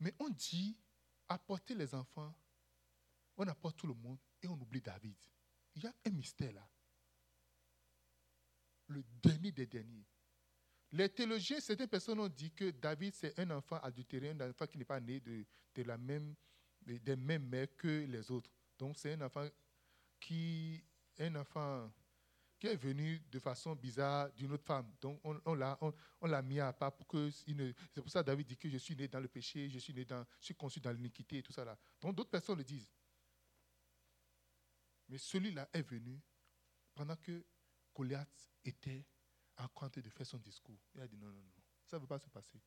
[0.01, 0.77] Mais on dit
[1.29, 2.35] apporter les enfants
[3.37, 5.17] on apporte tout le monde et on oublie David.
[5.75, 6.69] Il y a un mystère là.
[8.89, 10.07] Le dernier des derniers.
[10.93, 14.79] Les théologiens, certaines personnes ont dit que David, c'est un enfant adultéré, un enfant qui
[14.79, 15.45] n'est pas né de,
[15.83, 16.37] la même,
[16.83, 18.51] des mêmes mères que les autres.
[18.79, 19.49] Donc, c'est un enfant
[20.21, 20.85] qui,
[21.19, 21.91] un enfant
[22.67, 24.91] est venu de façon bizarre d'une autre femme.
[25.01, 27.31] Donc, on, on l'a on, mis à part pour que.
[27.31, 29.93] C'est pour ça que David dit que je suis né dans le péché, je suis
[29.93, 30.25] né dans.
[30.41, 31.77] Je suis conçu dans l'iniquité et tout ça là.
[32.01, 32.93] Donc, d'autres personnes le disent.
[35.09, 36.21] Mais celui-là est venu
[36.95, 37.45] pendant que
[37.95, 39.07] Goliath était
[39.57, 40.81] en train de faire son discours.
[40.95, 42.61] Il a dit non, non, non, ça ne peut pas se passer.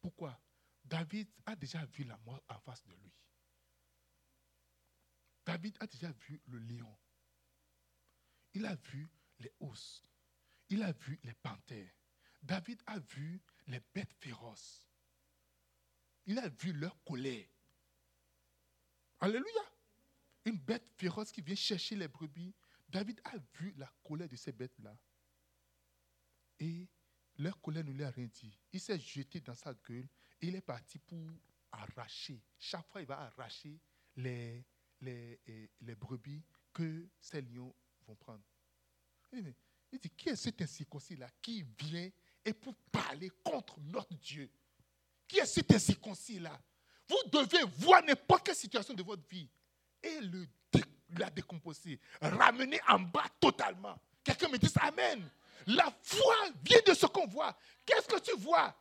[0.00, 0.40] Pourquoi?
[0.84, 3.12] David a déjà vu la mort en face de lui.
[5.44, 6.98] David a déjà vu le lion.
[8.54, 10.02] Il a vu les ours.
[10.68, 11.92] Il a vu les panthères.
[12.42, 14.88] David a vu les bêtes féroces.
[16.26, 17.46] il a vu leur colère.
[19.20, 19.62] Alléluia.
[20.44, 22.54] Une bête féroce qui vient chercher les brebis.
[22.88, 24.96] David a vu la colère de ces bêtes-là.
[26.58, 26.88] Et
[27.38, 28.58] leur colère ne lui a rien dit.
[28.72, 30.08] Il s'est jeté dans sa gueule
[30.40, 31.30] et il est parti pour
[31.70, 32.42] arracher.
[32.58, 33.80] Chaque fois, il va arracher
[34.16, 34.64] les,
[35.00, 37.74] les brebis que ces lions
[38.06, 38.42] vont prendre.
[39.32, 42.10] Il dit, qui est cet incirconcis-là qui vient
[42.44, 44.50] et pour parler contre notre Dieu?
[45.26, 46.60] Qui est cet incirconcis-là
[47.08, 49.48] Vous devez voir n'importe quelle situation de votre vie
[50.02, 50.18] et
[51.18, 53.96] la décomposer, ramener en bas totalement.
[54.24, 55.28] Quelqu'un me dit Amen.
[55.66, 56.34] La foi
[56.64, 57.56] vient de ce qu'on voit.
[57.86, 58.74] Qu'est-ce que tu vois?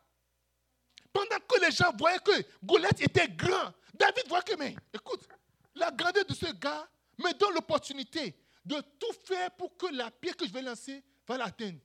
[1.13, 5.27] Pendant que les gens voyaient que Goliath était grand, David voit que, mais écoute,
[5.75, 10.37] la grandeur de ce gars me donne l'opportunité de tout faire pour que la pierre
[10.37, 11.79] que je vais lancer va l'atteindre.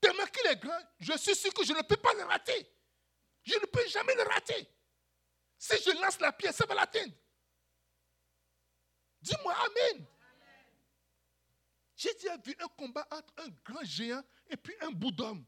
[0.00, 2.70] Tellement qu'il est grand, je suis sûr que je ne peux pas le rater.
[3.42, 4.68] Je ne peux jamais le rater.
[5.58, 7.14] Si je lance la pierre, ça va l'atteindre.
[9.20, 10.06] Dis-moi Amen.
[11.96, 15.44] J'ai déjà vu un combat entre un grand géant et puis un bout d'homme.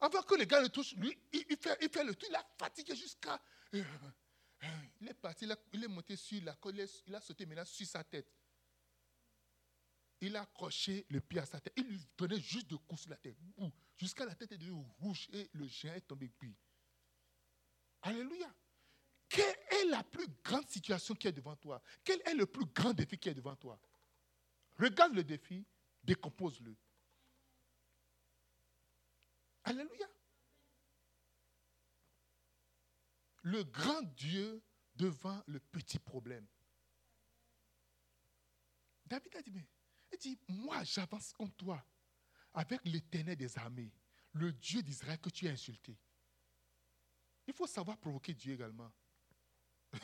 [0.00, 2.46] Avant que le gars le touche, lui, il, fait, il fait, le tout, il a
[2.58, 3.40] fatigué jusqu'à.
[3.72, 8.04] Il est parti, il, est monté sur la colère, il a sauté maintenant sur sa
[8.04, 8.30] tête.
[10.20, 11.72] Il a accroché le pied à sa tête.
[11.76, 13.36] Il lui donnait juste de coups sur la tête.
[13.96, 16.30] Jusqu'à la tête est devenue rouge et le géant est tombé.
[18.02, 18.54] Alléluia.
[19.28, 21.80] Quelle est la plus grande situation qui est devant toi?
[22.04, 23.80] Quel est le plus grand défi qui est devant toi?
[24.78, 25.64] Regarde le défi,
[26.02, 26.74] décompose-le.
[29.64, 30.08] Alléluia.
[33.42, 34.62] Le grand Dieu
[34.94, 36.46] devant le petit problème.
[39.06, 39.66] David a dit, mais,
[40.12, 41.84] il dit, moi j'avance comme toi
[42.54, 43.92] avec l'éternel des armées,
[44.32, 45.96] le Dieu d'Israël que tu as insulté.
[47.46, 48.92] Il faut savoir provoquer Dieu également.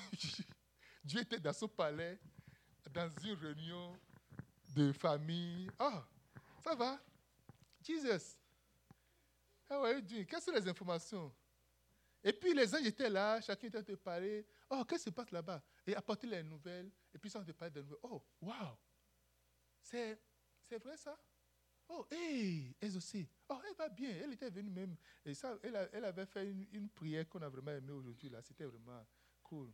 [1.04, 2.18] Dieu était dans son palais,
[2.90, 3.96] dans une réunion
[4.74, 5.70] de famille.
[5.78, 6.06] Ah,
[6.64, 7.00] ça va?
[7.82, 8.36] Jesus.
[9.68, 11.32] Quelles sont les informations?
[12.26, 14.44] Et puis les anges étaient là, chacun était en de parler.
[14.68, 15.62] Oh, qu'est-ce qui se passe là-bas?
[15.86, 16.90] Et apporter les nouvelles.
[17.14, 18.00] Et puis en train de parler des nouvelles.
[18.02, 18.76] Oh, wow!
[19.80, 20.18] C'est,
[20.82, 21.16] vrai ça?
[21.88, 23.28] Oh, hey, elle aussi.
[23.48, 24.10] Oh, elle va bien.
[24.24, 24.96] Elle était venue même.
[25.24, 28.28] Et ça, elle, elle avait fait une, une prière qu'on a vraiment aimée aujourd'hui.
[28.28, 28.42] là.
[28.42, 29.06] C'était vraiment
[29.44, 29.72] cool.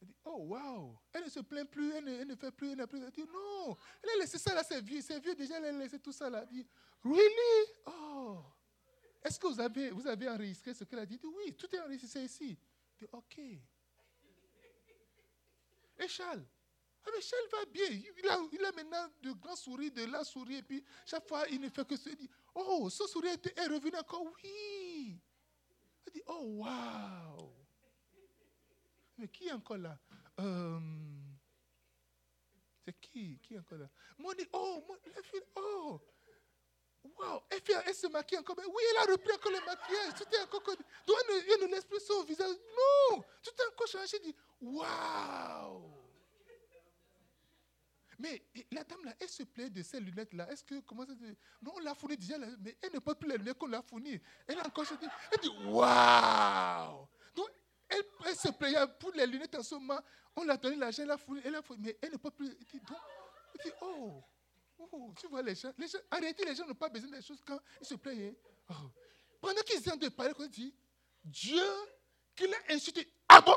[0.00, 0.96] Elle dit, oh, wow.
[1.12, 3.02] Elle ne se plaint plus, elle ne, fait plus, elle n'a plus.
[3.02, 3.76] Elle dit, non.
[4.04, 5.00] Elle a laissé ça là, c'est vieux.
[5.00, 6.46] C'est vieux déjà, elle a laissé tout ça là.
[6.48, 6.64] Elle
[7.02, 7.72] really?
[7.86, 8.44] Oh.
[9.24, 11.18] Est-ce que vous avez, vous avez enregistré ce qu'elle a dit?
[11.22, 12.58] oui, tout est enregistré ici.
[12.98, 13.38] Dit, ok.
[15.96, 16.44] Et Charles,
[17.06, 17.88] ah, mais Charles va bien.
[17.90, 21.46] Il a, il a maintenant de grands sourires, de la souris, et puis chaque fois,
[21.50, 24.24] il ne fait que se dire Oh, ce sourire est revenu encore.
[24.42, 25.20] Oui.
[26.06, 27.52] Il dit Oh, waouh.
[29.18, 29.98] Mais qui est encore là?
[30.40, 30.80] Euh,
[32.84, 33.90] C'est qui Qui est encore là?
[34.38, 36.00] Dit Oh, la fille, oh.
[37.18, 38.56] Waouh, elle, elle, se maquille encore.
[38.56, 40.14] Mais oui, elle a repris encore le maquillage.
[40.16, 40.62] Tout est encore.
[41.06, 42.56] Donc, elle ne, laisse plus son visage.
[43.10, 44.18] Non, tout est encore changé.
[44.20, 46.04] dit Waouh.
[48.18, 50.50] Mais la dame là, elle se plaît de ces lunettes-là.
[50.50, 51.12] Est-ce que, comment ça
[51.62, 54.20] Non, on l'a fourni déjà, mais elle ne porte plus les lunettes qu'on l'a fourni.
[54.46, 57.50] Elle a encore dit, elle dit, waouh Donc,
[57.88, 60.00] elle, se plaignait pour les lunettes en ce moment.
[60.36, 62.46] On l'a donné l'argent, elle a fourni, elle a fourni, mais elle ne porte plus.
[62.46, 62.98] Elle donc,
[63.58, 64.22] elle dit oh,
[64.78, 65.98] oh, tu vois les gens, les gens,
[66.46, 68.34] les gens n'ont pas besoin des choses quand ils se plaignent.
[68.70, 68.90] Oh.
[69.40, 70.74] Pendant qu'ils sont de parler, on dit,
[71.22, 71.62] Dieu
[72.34, 73.06] qui l'a insulté.
[73.28, 73.56] Ah bon?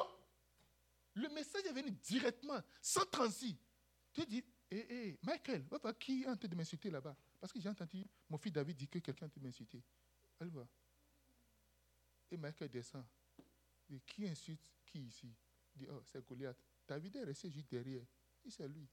[1.15, 3.57] Le message est venu directement, sans transit.
[4.13, 7.51] Tu dis, hé, eh, hé, Michael, va qui est en train de m'insulter là-bas Parce
[7.51, 9.83] que j'ai entendu mon fils David dire que quelqu'un est en train de m'insulter.
[10.39, 10.67] Allez voir.
[12.29, 13.05] Et Michael descend.
[13.87, 15.33] Dit, qui insulte qui ici?
[15.75, 16.57] Il dit, oh, c'est Goliath.
[16.87, 18.05] David est resté juste derrière.
[18.43, 18.87] Dit, c'est lui.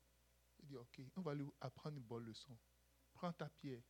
[0.65, 2.57] Il dit, ok, on va lui apprendre une bonne leçon.
[3.13, 3.83] Prends ta pierre.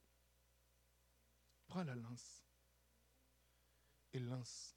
[1.68, 2.44] Prends la lance.
[4.12, 4.76] Et lance.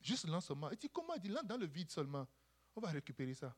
[0.00, 0.70] Juste lance seulement.
[0.70, 1.14] Il dit, comment?
[1.14, 2.26] Il dit, lance dans le vide seulement.
[2.74, 3.54] On va récupérer ça.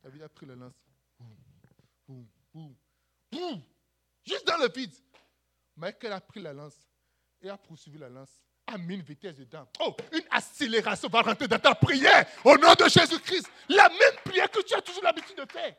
[0.00, 0.80] David a pris la lance.
[1.18, 2.76] Boum, boum,
[3.30, 3.62] boum,
[4.24, 4.94] Juste dans le vide.
[5.74, 6.88] Michael a pris la lance
[7.40, 9.68] et a poursuivi la lance a mis une vitesse dedans.
[9.80, 13.50] Oh, une accélération va rentrer dans ta prière au nom de Jésus-Christ.
[13.68, 15.74] La même prière que tu as toujours l'habitude de faire.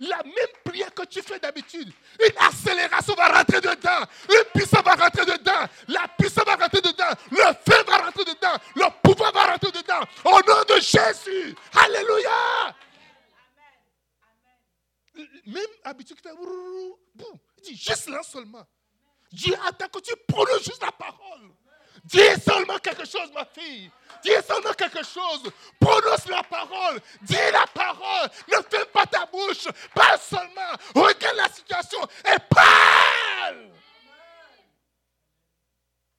[0.00, 1.92] La même prière que tu fais d'habitude.
[2.20, 4.04] Une accélération va rentrer dedans.
[4.28, 5.66] Une puissance va rentrer dedans.
[5.88, 7.10] La puissance va rentrer dedans.
[7.30, 8.56] Le feu va rentrer dedans.
[8.74, 10.00] Le pouvoir va rentrer dedans.
[10.24, 11.54] Au nom de Jésus.
[11.74, 12.74] Alléluia
[15.46, 17.38] même habitude qui fait boum.
[17.62, 18.66] Dis juste là seulement.
[19.30, 21.50] Dieu attend que tu prononces juste la parole.
[22.04, 23.90] Dis seulement quelque chose, ma fille.
[24.24, 25.50] Dis seulement quelque chose.
[25.78, 27.00] Prononce la parole.
[27.22, 28.30] Dis la parole.
[28.48, 29.68] Ne ferme pas ta bouche.
[29.94, 30.72] Parle seulement.
[30.94, 33.70] Regarde la situation et parle.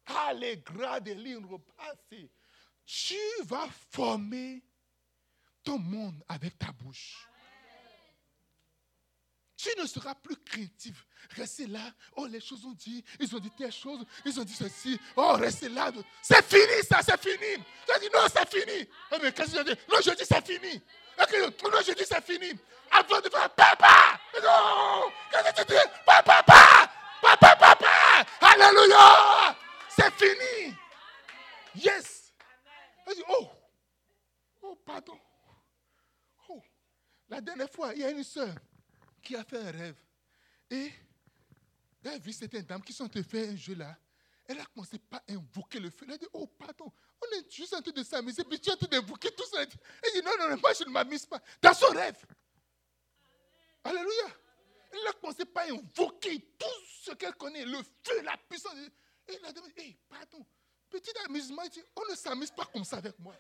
[0.06, 2.30] Allegra repassées.
[2.86, 4.64] Tu vas former
[5.64, 7.28] ton monde avec ta bouche.
[9.64, 11.06] Tu ne seras plus craintif.
[11.38, 11.80] Restez là.
[12.18, 13.02] Oh, les choses ont dit.
[13.18, 14.04] Ils ont dit telle chose.
[14.26, 15.00] Ils ont dit ceci.
[15.16, 15.90] Oh, restez là.
[16.22, 17.64] C'est fini, ça, c'est fini.
[17.88, 18.90] Je dis non, c'est fini.
[19.10, 20.82] Eh, mais qu'est-ce que je dis Non, je dis c'est fini.
[21.18, 22.60] Non, je dis c'est fini.
[22.92, 24.20] Avant de faire papa.
[24.44, 25.04] Non.
[25.32, 25.80] Qu'est-ce que tu dis?
[26.06, 26.92] Papa, papa.
[27.22, 28.26] Papa, papa.
[28.42, 29.56] Alléluia.
[29.88, 30.76] C'est fini.
[31.76, 32.34] Yes.
[33.30, 33.48] Oh.
[34.62, 35.18] Oh, pardon.
[36.50, 36.62] Oh.
[37.30, 38.54] La dernière fois, il y a une soeur
[39.24, 39.96] qui a fait un rêve.
[40.70, 40.92] Et
[42.04, 43.98] elle a vu certaines dames qui sont en fait un jeu là.
[44.46, 46.06] Elle a commencé par invoquer le feu.
[46.08, 48.74] Elle a dit, oh pardon, on est juste en train de s'amuser, puis tu es
[48.74, 49.62] en train d'invoquer tout ça.
[49.62, 51.42] Elle dit, non, non, non, moi je ne m'amuse pas.
[51.62, 52.26] Dans son rêve.
[53.84, 54.36] Alléluia.
[54.92, 58.76] Elle a commencé par invoquer tout ce qu'elle connaît, le feu, la puissance.
[59.28, 60.46] Et elle a dit, hey, pardon,
[60.90, 61.64] petit amusement,
[61.96, 63.36] on ne s'amuse pas comme ça avec moi.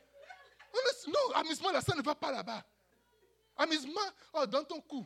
[1.07, 2.65] non, amusement là, ça ne va pas là-bas.
[3.57, 4.01] Amusement,
[4.33, 5.05] oh, dans ton cou.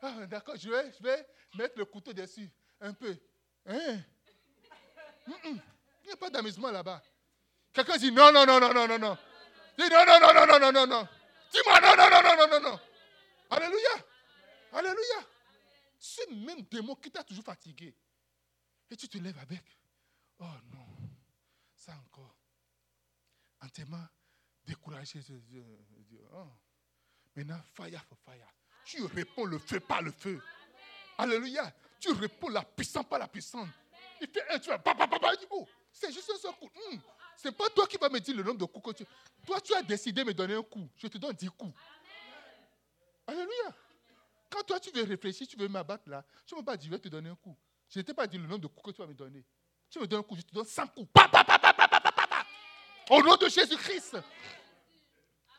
[0.00, 2.50] Ah, d'accord, je vais, je vais mettre le couteau dessus.
[2.80, 3.16] Un peu.
[3.66, 4.00] Hein?
[5.44, 5.60] Il
[6.04, 7.02] n'y a pas d'amusement là-bas.
[7.72, 9.18] Quelqu'un dit non, non, non, non, non, non, non.
[9.76, 11.08] Dis non, non, non, non, non, non, non, non.
[11.52, 12.80] Dis-moi non, non, non, non, non, non, non.
[13.50, 14.04] Alléluia.
[14.72, 15.26] Alléluia.
[15.98, 17.94] Ce même démon qui t'a toujours fatigué.
[18.90, 19.64] Et tu te lèves avec.
[20.38, 20.86] Oh non,
[21.74, 22.36] ça encore.
[23.60, 24.06] Entièrement
[24.64, 25.20] découragé.
[26.32, 26.46] Oh.
[27.34, 28.52] Maintenant, fire for fire
[28.88, 30.40] tu réponds le feu par le feu.
[31.18, 31.70] Alléluia.
[32.00, 33.68] Tu réponds la puissance par la puissance.
[34.20, 34.82] Il fait un, tu vas,
[35.50, 36.70] oh, c'est juste un seul coup.
[36.74, 36.96] Hmm.
[37.36, 39.08] C'est pas toi qui vas me dire le nombre de coups que tu.
[39.46, 40.88] Toi, tu as décidé de me donner un coup.
[40.96, 41.72] Je te donne dix coups.
[43.26, 43.74] Alléluia.
[44.48, 46.90] Quand toi, tu veux réfléchir, tu veux m'abattre là, tu ne m'as pas dit, je
[46.90, 47.56] vais te donner un coup.
[47.90, 49.44] Je ne t'ai pas dit le nombre de coups que tu vas me donner.
[49.90, 51.10] Tu me donnes un coup, je te donne 100 coups.
[51.12, 52.46] Papa, papa, papa.
[53.10, 54.16] Au nom de Jésus-Christ.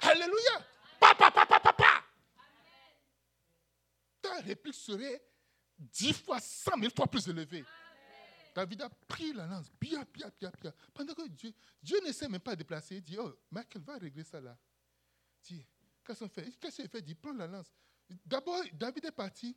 [0.01, 0.65] Alléluia.
[0.99, 2.03] Papa, papa, papa
[4.21, 5.21] ta réplique serait
[5.77, 7.63] dix fois, cent mille fois plus élevée.
[8.55, 10.73] David a pris la lance, bien, bien, bien, bien.
[10.93, 14.23] Pendant que Dieu, Dieu ne sait même pas déplacer, il dit, oh, Michael, va régler
[14.23, 14.57] ça là.
[15.43, 16.51] Qu'est-ce qu'on fait?
[16.59, 16.99] Qu'est-ce qu'il fait?
[16.99, 17.71] Il dit, prends la lance.
[18.25, 19.55] D'abord, David est parti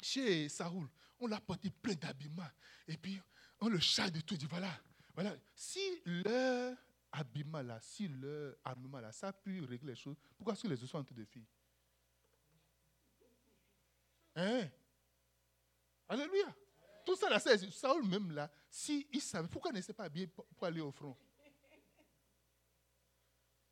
[0.00, 0.88] chez Saoul.
[1.18, 2.50] On l'a porté plein d'habillements.
[2.86, 3.20] Et puis,
[3.60, 4.34] on le charge de tout.
[4.34, 4.80] Il dit, voilà,
[5.14, 5.36] voilà.
[5.54, 6.76] Si le
[7.10, 10.68] habillement là, si le habillement là, ça a pu régler les choses, pourquoi est-ce que
[10.68, 11.46] les autres sont en train de filles
[14.34, 14.68] Hein?
[16.08, 16.54] Alléluia.
[17.04, 20.46] Tout ça là, Saul même là, si il savait, pourquoi ne s'est pas habillé pour,
[20.62, 21.16] aller au front?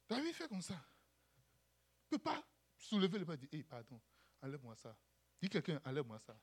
[0.08, 0.74] David fait comme ça.
[0.74, 2.42] Il ne peut pas
[2.76, 4.00] soulever le bras et dire, hey, pardon,
[4.42, 4.96] enlève-moi ça.
[5.40, 6.36] Dis quelqu'un, enlève-moi ça.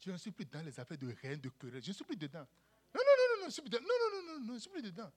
[0.00, 1.82] Je ne suis plus dans les affaires de rien, de querelle.
[1.82, 2.46] Je ne suis plus dedans.
[2.94, 3.84] Non, non, non, non, non, je suis plus dedans.
[3.84, 5.12] Non, non, non, non, non, je suis plus dedans.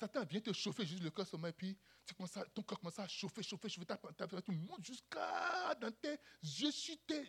[0.00, 2.14] Satan vient te chauffer juste le cœur seulement et puis tu
[2.54, 6.70] ton cœur commence à chauffer, chauffer, chauffer, ta température monte jusqu'à dans tes yeux,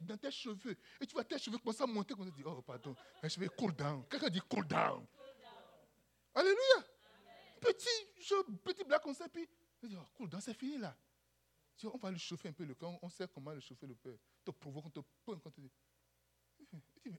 [0.04, 0.78] dans tes cheveux.
[1.02, 3.50] Et tu vois tes cheveux commencer à monter, comme tu dis, oh pardon, mes cheveux
[3.50, 4.06] cool down.
[4.10, 5.06] Quelqu'un dit cool down.
[6.34, 6.88] Alléluia.
[7.60, 7.90] Petit,
[8.22, 9.46] je, petit blague comme ça, puis
[9.84, 10.96] je dis, oh, cool down, c'est fini là.
[11.84, 14.16] on va le chauffer un peu le cœur, on sait comment le chauffer le cœur.
[14.46, 15.72] Te provoque, on te pointe, quand tu dis.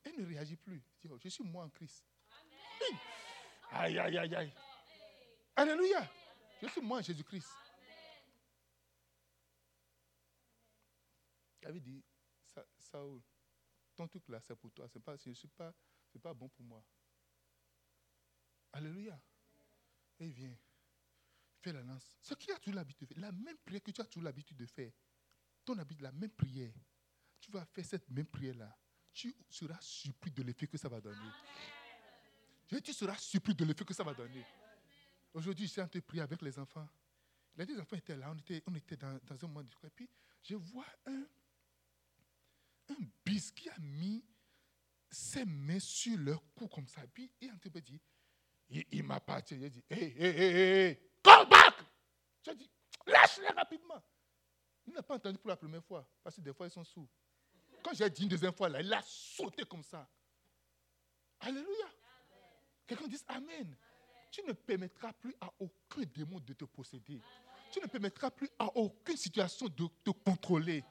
[0.02, 0.82] Elle ne réagit plus.
[1.10, 2.02] oh, je suis moi en Christ.
[3.70, 4.54] Aïe, aïe, aïe, aïe.
[5.56, 6.10] Alléluia.
[6.60, 7.48] Je suis moi, Jésus-Christ.
[11.60, 12.04] David dit,
[12.78, 13.22] Saoul,
[13.94, 14.88] ton truc là, c'est pour toi.
[14.88, 15.16] C'est pas,
[15.56, 15.74] pas,
[16.20, 16.84] pas bon pour moi.
[18.72, 19.20] Alléluia.
[20.18, 20.56] Et il vient.
[21.60, 22.18] Fais la lance.
[22.20, 24.56] Ce qu'il a toujours l'habitude de faire, la même prière que tu as toujours l'habitude
[24.56, 24.92] de faire,
[25.64, 26.72] ton habitude, la même prière,
[27.40, 28.76] tu vas faire cette même prière-là.
[29.12, 31.30] Tu seras surpris de l'effet que ça va donner.
[32.82, 34.44] Tu seras surpris de l'effet que ça va donner.
[35.34, 36.86] Aujourd'hui, train de prier avec les enfants.
[37.56, 40.08] Les deux enfants étaient là, on était, on était dans, un moment de Et puis,
[40.42, 41.24] je vois un,
[42.90, 44.24] un bis qui a mis
[45.10, 47.02] ses mains sur leur cou comme ça.
[47.12, 48.00] Puis, il a dit,
[48.68, 49.22] il, il m'a.
[49.50, 51.76] Il a dit, hé, hé, hé, hé, come back!
[52.42, 52.70] J'ai dit,
[53.06, 54.02] lâche-les rapidement.
[54.86, 57.08] Il n'a pas entendu pour la première fois, parce que des fois, ils sont sourds.
[57.82, 60.08] Quand j'ai dit une deuxième fois, là, il a sauté comme ça.
[61.40, 61.86] Alléluia.
[62.86, 63.76] Quelqu'un dit Amen
[64.32, 67.20] tu ne permettras plus à aucun démon de te posséder.
[67.70, 70.82] Tu ne permettras plus à aucune situation de te contrôler.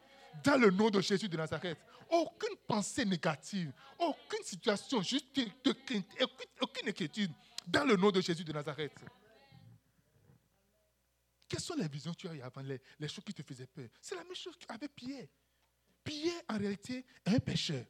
[0.43, 1.77] Dans le nom de Jésus de Nazareth.
[2.09, 5.27] Aucune pensée négative, aucune situation, juste
[6.61, 7.31] aucune inquiétude.
[7.67, 8.93] Dans le nom de Jésus de Nazareth.
[11.47, 13.89] Quelles sont les visions que tu as eues avant, les, choses qui te faisaient peur?
[14.01, 15.27] C'est la même chose avec Pierre.
[16.03, 17.85] Pierre, en réalité, est un pécheur.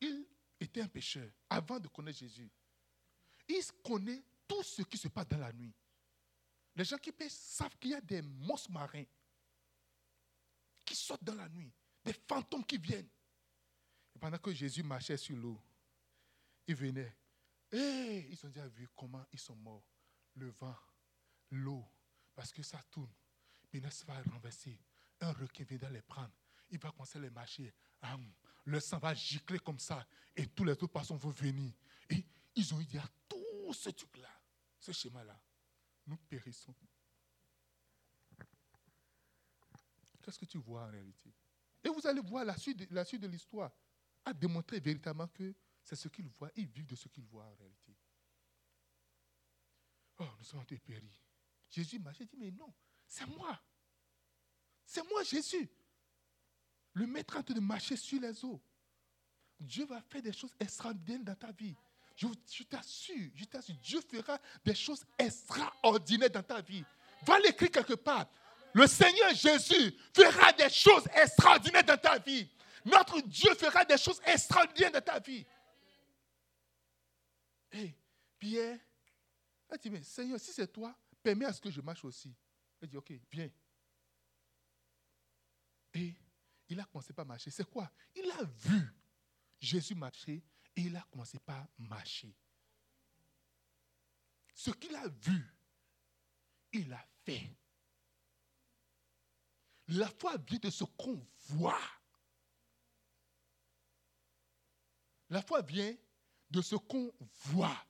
[0.00, 0.26] Il
[0.60, 2.50] était un pécheur avant de connaître Jésus.
[3.48, 5.74] Il connaît tout ce qui se passe dans la nuit.
[6.76, 9.04] Les gens qui pêchent savent qu'il y a des monstres marins
[10.84, 11.72] qui sortent dans la nuit,
[12.04, 13.08] des fantômes qui viennent.
[14.14, 15.60] Et pendant que Jésus marchait sur l'eau,
[16.66, 17.16] il venait.
[17.72, 19.84] Et ils ont déjà vu comment ils sont morts.
[20.34, 20.76] Le vent,
[21.50, 21.84] l'eau,
[22.34, 23.12] parce que ça tourne.
[23.90, 24.78] Ça va renverser.
[25.20, 26.32] Un requin vient les prendre.
[26.70, 27.74] Il va commencer à les marcher.
[28.64, 30.06] Le sang va gicler comme ça.
[30.36, 31.72] Et tous les autres poissons vont venir.
[32.08, 32.24] Et
[32.54, 33.37] ils ont dit à tout
[33.72, 34.30] ce truc-là,
[34.78, 35.40] ce schéma-là,
[36.06, 36.74] nous périssons.
[40.22, 41.32] Qu'est-ce que tu vois en réalité?
[41.82, 43.70] Et vous allez voir la suite, de l'histoire
[44.24, 46.50] a démontré véritablement que c'est ce qu'ils voient.
[46.56, 47.96] Ils vivent de ce qu'ils voient en réalité.
[50.18, 51.02] Oh, nous sommes périr.
[51.70, 52.72] Jésus m'a dit, mais non,
[53.06, 53.58] c'est moi.
[54.84, 55.70] C'est moi, Jésus.
[56.94, 58.60] Le maître en train de marcher sur les eaux.
[59.60, 61.76] Dieu va faire des choses extraordinaires dans ta vie.
[62.18, 66.84] Je, t'assure, je t'assure, Dieu fera des choses extraordinaires dans ta vie.
[67.22, 68.26] Va l'écrire quelque part.
[68.72, 72.50] Le Seigneur Jésus fera des choses extraordinaires dans ta vie.
[72.84, 75.46] Notre Dieu fera des choses extraordinaires dans ta vie.
[77.70, 77.94] Hé,
[78.36, 78.80] Pierre,
[79.72, 82.34] il dit, mais Seigneur, si c'est toi, permets à ce que je marche aussi.
[82.82, 83.50] Il dit, ok, viens.
[85.94, 86.14] Et
[86.68, 87.52] il a commencé par marcher.
[87.52, 87.88] C'est quoi?
[88.12, 88.92] Il a vu
[89.60, 90.42] Jésus marcher
[90.78, 92.32] et il a commencé par marcher.
[94.54, 95.52] Ce qu'il a vu,
[96.72, 97.52] il a fait.
[99.88, 101.82] La foi vient de ce qu'on voit.
[105.30, 105.96] La foi vient
[106.48, 107.12] de ce qu'on
[107.46, 107.84] voit.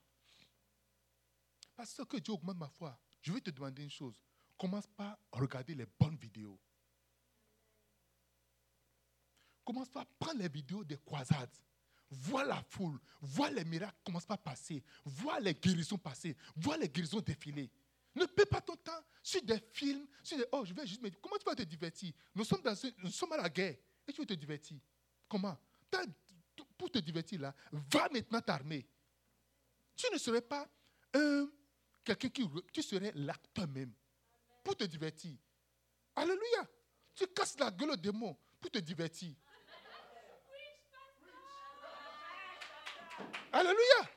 [1.77, 2.99] Parce que Dieu augmente ma foi.
[3.21, 4.19] Je vais te demander une chose.
[4.57, 6.59] Commence par regarder les bonnes vidéos.
[9.63, 11.55] Commence par prendre les vidéos des croisades.
[12.11, 16.89] Vois la foule, vois les miracles commencent par passer, vois les guérisons passer, vois les
[16.89, 17.71] guérisons défiler.
[18.15, 20.47] Ne perds pas ton temps sur des films, sur des.
[20.53, 22.13] Oh, je vais juste me dire, comment tu vas te divertir?
[22.35, 24.79] Nous sommes, dans nous sommes à la guerre et tu veux te divertir?
[25.29, 25.57] Comment?
[26.77, 28.89] Pour te divertir là, va maintenant t'armer.
[29.95, 30.67] Tu ne serais pas
[32.05, 32.49] quelqu'un qui.
[32.73, 33.93] Tu serais l'acteur même
[34.65, 35.37] pour te divertir.
[36.17, 36.67] Alléluia.
[37.15, 39.35] Tu casses la gueule au démon pour te divertir.
[43.53, 44.11] Alléluia.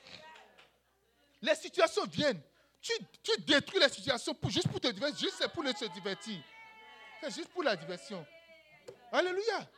[1.42, 2.42] Les situations viennent.
[2.82, 2.94] Tu,
[3.40, 6.40] détruis les situations juste pour te divertir, juste pour se divertir.
[7.22, 8.26] C'est juste pour la diversion.
[9.12, 9.70] Alléluia.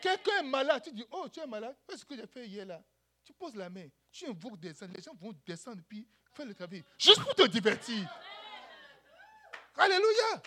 [0.00, 2.66] Quelqu'un est malade, tu dis, oh, tu es malade, quest ce que j'ai fait hier
[2.66, 2.80] là?
[3.24, 6.84] Tu poses la main, tu invoques des les gens vont descendre puis faire le travail.
[6.98, 8.08] Juste pour te divertir.
[9.76, 10.42] Alléluia.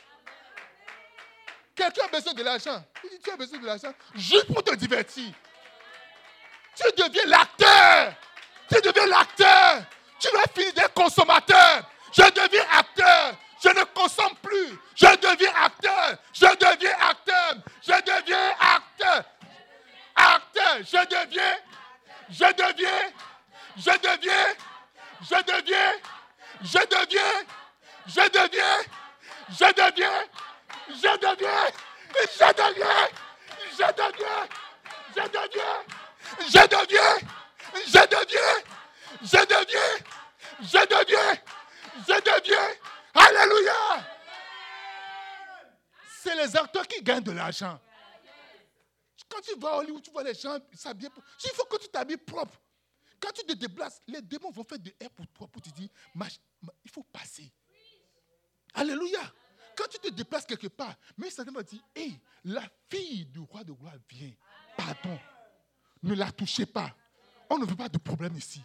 [1.74, 2.84] Quelqu'un a besoin de l'argent.
[3.02, 5.34] Tu dis, tu as besoin de l'argent juste pour te divertir.
[6.76, 8.16] Tu deviens l'acteur.
[8.70, 9.84] Tu deviens l'acteur.
[10.20, 11.84] Tu vas finir des consommateurs.
[12.12, 13.36] Je deviens acteur.
[13.64, 14.80] Je ne consomme plus.
[14.96, 16.18] Je deviens acteur.
[16.34, 17.56] Je deviens acteur.
[17.82, 19.24] Je deviens acteur.
[20.16, 20.78] Acteur.
[20.80, 21.58] Je deviens.
[22.30, 23.12] Je deviens.
[23.78, 24.56] Je deviens.
[25.22, 25.94] Je deviens.
[26.62, 27.36] Je deviens.
[28.14, 28.84] Je deviens.
[29.50, 30.24] Je deviens.
[30.90, 31.66] Je deviens.
[32.20, 33.10] Je deviens.
[33.78, 34.48] Je deviens.
[35.16, 35.84] Je deviens.
[36.48, 37.45] Je deviens.
[37.86, 38.56] Je deviens,
[39.22, 40.06] je deviens,
[40.62, 41.42] je deviens,
[42.08, 42.70] je deviens.
[43.14, 44.08] Alléluia.
[46.22, 47.80] C'est les acteurs qui gagnent de l'argent.
[49.30, 51.10] Quand tu vas au Hollywood, tu vois les gens s'habiller.
[51.44, 52.60] Il faut que tu t'habilles propre.
[53.20, 55.90] Quand tu te déplaces, les démons vont faire de air pour toi, pour te dire,
[56.84, 57.52] il faut passer.
[58.74, 59.22] Alléluia.
[59.76, 62.12] Quand tu te déplaces quelque part, mais ça va dire, hé,
[62.44, 64.32] la fille du roi de gloire vient.
[64.78, 65.20] Pardon.
[66.04, 66.96] Ne la touchez pas.
[67.50, 68.62] On ne veut pas de problème ici.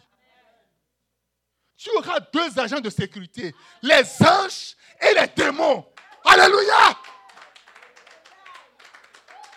[1.77, 5.85] Tu auras deux agents de sécurité, les anges et les démons.
[6.23, 6.97] Alléluia.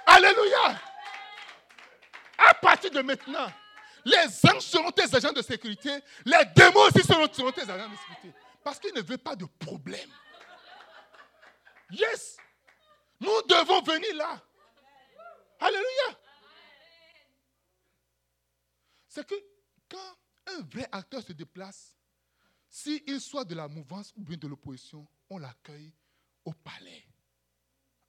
[0.07, 0.81] Alléluia.
[2.39, 3.47] À partir de maintenant,
[4.05, 5.91] les anges seront tes agents de sécurité,
[6.25, 8.39] les démons aussi seront, tes agents de sécurité.
[8.63, 10.11] Parce qu'ils ne veulent pas de problème.
[11.91, 12.39] Yes.
[13.21, 14.41] Nous devons venir là.
[15.61, 16.19] Alléluia.
[19.15, 19.35] C'est que
[19.89, 21.97] quand un vrai acteur se déplace,
[22.69, 25.93] s'il soit de la mouvance ou bien de l'opposition, on l'accueille
[26.45, 27.07] au palais.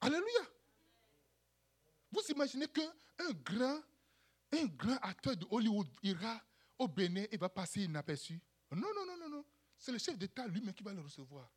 [0.02, 0.50] Alléluia.
[2.12, 2.92] Vous imaginez qu'un
[3.44, 3.80] grand,
[4.54, 6.42] un grand acteur de Hollywood ira
[6.80, 8.42] au Bénin et va passer inaperçu
[8.72, 9.46] Non, non, non, non, non.
[9.78, 11.48] C'est le chef d'État lui-même qui va le recevoir.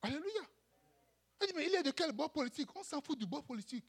[0.00, 0.48] Alléluia.
[1.42, 2.74] Il dit, mais il est de quel bord politique?
[2.74, 3.84] On s'en fout du bord politique.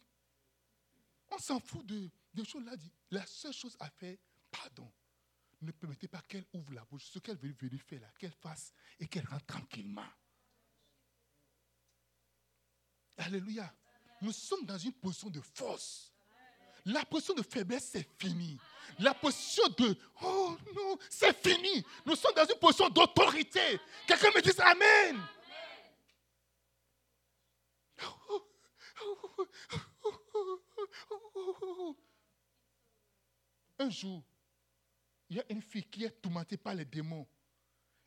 [1.31, 2.73] On s'en fout de, des choses là.
[3.11, 4.17] La seule chose à faire,
[4.51, 4.91] pardon.
[5.61, 7.05] Ne permettez pas qu'elle ouvre la bouche.
[7.05, 10.05] Ce qu'elle veut venir faire là, qu'elle fasse et qu'elle rentre tranquillement.
[13.17, 13.73] Alléluia.
[14.21, 16.11] Nous sommes dans une position de force.
[16.85, 18.57] La position de faiblesse, c'est fini.
[18.99, 21.85] La position de oh non, c'est fini.
[22.05, 23.79] Nous sommes dans une position d'autorité.
[24.05, 25.21] Quelqu'un me dit Amen.
[33.83, 34.23] Un jour,
[35.29, 37.27] il y a une fille qui est tourmentée par les démons.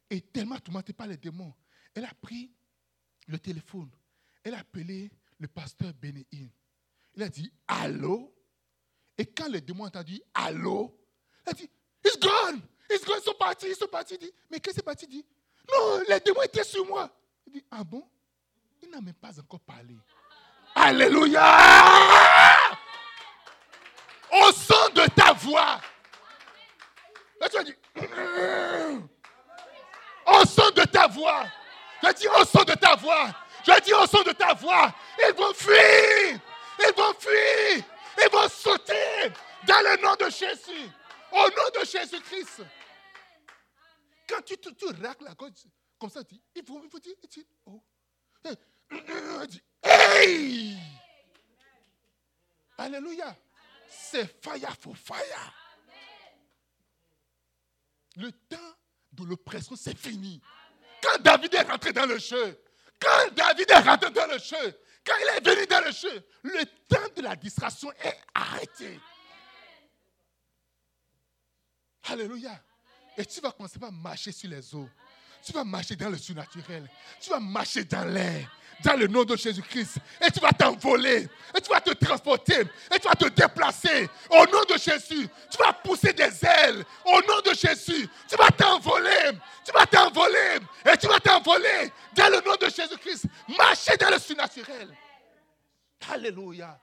[0.09, 1.53] Et tellement tourmentée par les démons,
[1.95, 2.51] elle a pris
[3.27, 3.91] le téléphone.
[4.43, 6.51] Elle a appelé le pasteur Bénéine.
[7.15, 8.35] Il a dit Allô?
[9.19, 10.99] Et quand les démons ont entendu Allô?
[11.45, 11.71] Elle a dit
[12.03, 14.15] It's gone It's gone, ils sont partis, ils sont partis.
[14.15, 15.07] Il dit, Mais qu'est-ce qui est parti?
[15.07, 15.27] Dit
[15.71, 17.15] Non, les démons étaient sur moi.
[17.47, 18.09] Il dit Ah bon?
[18.83, 19.95] Il n'a même pas encore parlé.
[20.75, 21.43] Alléluia
[24.43, 25.81] Au son de ta voix.
[27.41, 27.75] Là, tu as dit
[30.27, 31.45] Au son de ta voix.
[32.03, 33.31] As dit au son de ta voix.
[33.67, 34.95] Je dis au son de ta voix,
[35.27, 36.41] ils vont fuir.
[36.79, 37.85] Ils vont fuir.
[38.23, 39.33] Ils vont sauter
[39.67, 40.89] dans le nom de Jésus.
[41.33, 42.63] Au nom de Jésus-Christ.
[44.29, 45.67] Quand tu, tu, racles la côte,
[45.99, 46.21] comme ça,
[46.55, 47.15] il faut, il faut dire,
[47.67, 47.83] oh.
[49.83, 50.77] hey!
[52.79, 53.37] Alléluia.
[53.99, 55.53] C'est fire for fire.
[58.17, 58.75] Le temps
[59.13, 60.41] de l'oppression, c'est fini.
[61.03, 62.63] Quand David est rentré dans le jeu,
[63.01, 66.65] quand David est rentré dans le jeu, quand il est venu dans le jeu, le
[66.89, 68.99] temps de la distraction est arrêté.
[72.05, 72.61] Alléluia.
[73.17, 74.89] Et tu vas commencer à marcher sur les eaux.
[75.43, 76.89] Tu vas marcher dans le surnaturel.
[77.21, 78.51] Tu vas marcher dans l'air
[78.83, 79.99] dans le nom de Jésus-Christ.
[80.25, 81.29] Et tu vas t'envoler.
[81.57, 82.61] Et tu vas te transporter.
[82.95, 84.09] Et tu vas te déplacer.
[84.31, 85.29] Au nom de Jésus.
[85.51, 86.85] Tu vas pousser des ailes.
[87.05, 88.09] Au nom de Jésus.
[88.29, 89.39] Tu vas t'envoler.
[89.65, 90.59] Tu vas t'envoler.
[90.93, 93.27] Et tu vas t'envoler dans le nom de Jésus-Christ.
[93.57, 94.89] Marcher dans le surnaturel.
[96.11, 96.79] Alléluia.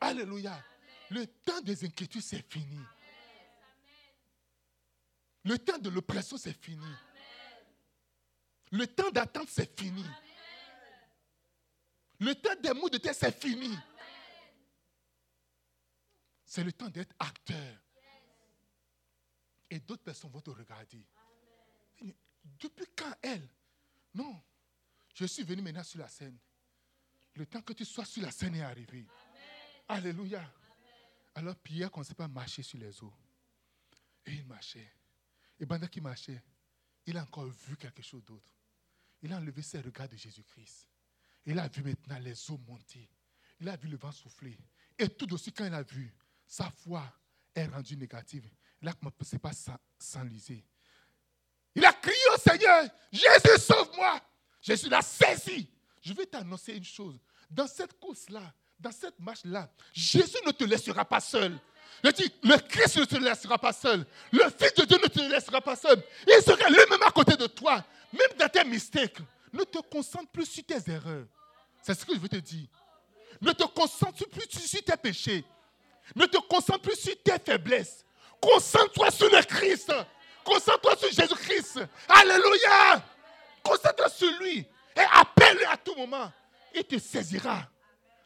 [0.00, 0.58] Alléluia.
[1.10, 2.78] Le temps des inquiétudes, c'est fini.
[5.44, 6.86] Le temps de l'oppression, c'est fini.
[8.72, 10.04] Le temps d'attente, c'est fini.
[12.20, 13.76] Le temps des mots de terre, c'est fini.
[16.44, 17.78] C'est le temps d'être acteur.
[19.70, 21.06] Et d'autres personnes vont te regarder.
[22.44, 23.48] Depuis quand elle
[24.14, 24.42] Non.
[25.14, 26.38] Je suis venu maintenant sur la scène.
[27.34, 29.06] Le temps que tu sois sur la scène est arrivé.
[29.88, 30.42] Alléluia.
[31.34, 33.14] Alors Pierre commençait pas à marcher sur les eaux.
[34.26, 34.92] Et il marchait.
[35.58, 36.42] Et pendant qu'il marchait,
[37.06, 38.50] il a encore vu quelque chose d'autre.
[39.22, 40.89] Il a enlevé ses regards de Jésus-Christ.
[41.46, 43.08] Il a vu maintenant les eaux monter.
[43.60, 44.58] Il a vu le vent souffler.
[44.98, 46.12] Et tout aussi, quand il a vu,
[46.46, 47.02] sa foi
[47.54, 48.48] est rendue négative.
[48.82, 49.52] Il a commencé pas
[49.98, 50.64] s'enliser.
[51.74, 54.20] Il a crié au Seigneur, Jésus, sauve-moi.
[54.60, 55.68] Jésus l'a saisi.
[56.00, 57.18] Je vais t'annoncer une chose.
[57.50, 61.58] Dans cette course-là, dans cette marche-là, Jésus ne te laissera pas seul.
[62.02, 64.06] Je dis, le Christ ne te laissera pas seul.
[64.32, 66.02] Le Fils de Dieu ne te laissera pas seul.
[66.26, 69.08] Il sera lui-même à côté de toi, même dans tes mystères.
[69.52, 71.26] Ne te concentre plus sur tes erreurs.
[71.82, 72.68] C'est ce que je veux te dire.
[73.40, 75.44] Ne te concentre plus sur tes péchés.
[76.14, 78.04] Ne te concentre plus sur tes faiblesses.
[78.40, 79.92] Concentre-toi sur le Christ.
[80.44, 81.80] Concentre-toi sur Jésus-Christ.
[82.08, 83.04] Alléluia.
[83.62, 84.66] Concentre-toi sur lui.
[84.96, 86.32] Et appelle-le à tout moment.
[86.74, 87.68] Il te saisira.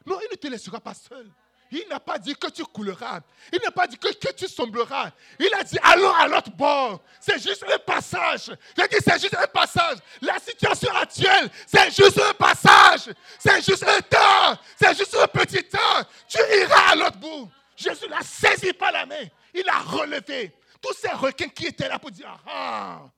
[0.05, 1.29] Non, il ne te laissera pas seul.
[1.71, 3.21] Il n'a pas dit que tu couleras.
[3.51, 5.11] Il n'a pas dit que, tu sombreras.
[5.39, 7.01] Il a dit allons à l'autre bord.
[7.19, 8.51] C'est juste un passage.
[8.77, 9.97] J'ai dit c'est juste un passage.
[10.21, 13.13] La situation actuelle, c'est juste un passage.
[13.39, 14.59] C'est juste un temps.
[14.79, 16.03] C'est juste un petit temps.
[16.27, 17.49] Tu iras à l'autre bout.
[17.75, 19.25] Jésus l'a saisi par la main.
[19.53, 20.53] Il l'a relevé.
[20.81, 23.09] Tous ces requins qui étaient là pour dire ah, ah,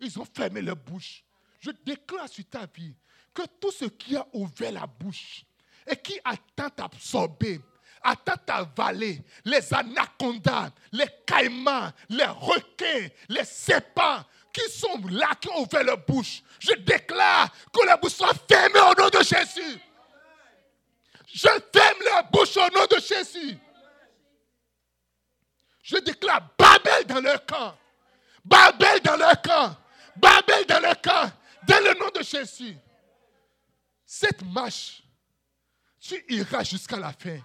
[0.00, 1.24] ils ont fermé leur bouche.
[1.60, 2.94] Je déclare sur ta vie
[3.34, 5.44] que tout ce qui a ouvert la bouche,
[5.88, 7.60] et qui attend t'absorber,
[8.02, 14.22] attend t'avaler les anacondas, les caïmans, les requins, les serpents
[14.52, 16.42] qui sont là, qui ont ouvert leur bouche.
[16.58, 19.80] Je déclare que la bouche soit fermée au nom de Jésus.
[21.32, 23.58] Je ferme la bouche au nom de Jésus.
[25.82, 27.76] Je déclare Babel dans leur camp.
[28.44, 29.76] Babel dans leur camp.
[30.16, 31.30] Babel dans leur camp.
[31.66, 32.76] Dans le nom de Jésus.
[34.04, 35.02] Cette marche
[36.00, 37.38] tu iras jusqu'à la fin.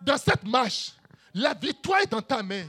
[0.00, 0.92] Dans cette marche,
[1.34, 2.66] la victoire est dans ta main.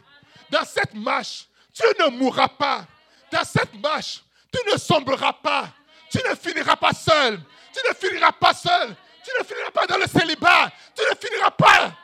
[0.50, 2.86] Dans cette marche, tu ne mourras pas.
[3.32, 5.70] Dans cette marche, tu ne sombreras pas.
[6.10, 7.40] Tu ne finiras pas seul.
[7.74, 8.96] Tu ne finiras pas seul.
[9.24, 10.72] Tu ne finiras pas dans le célibat.
[10.96, 11.96] Tu ne finiras pas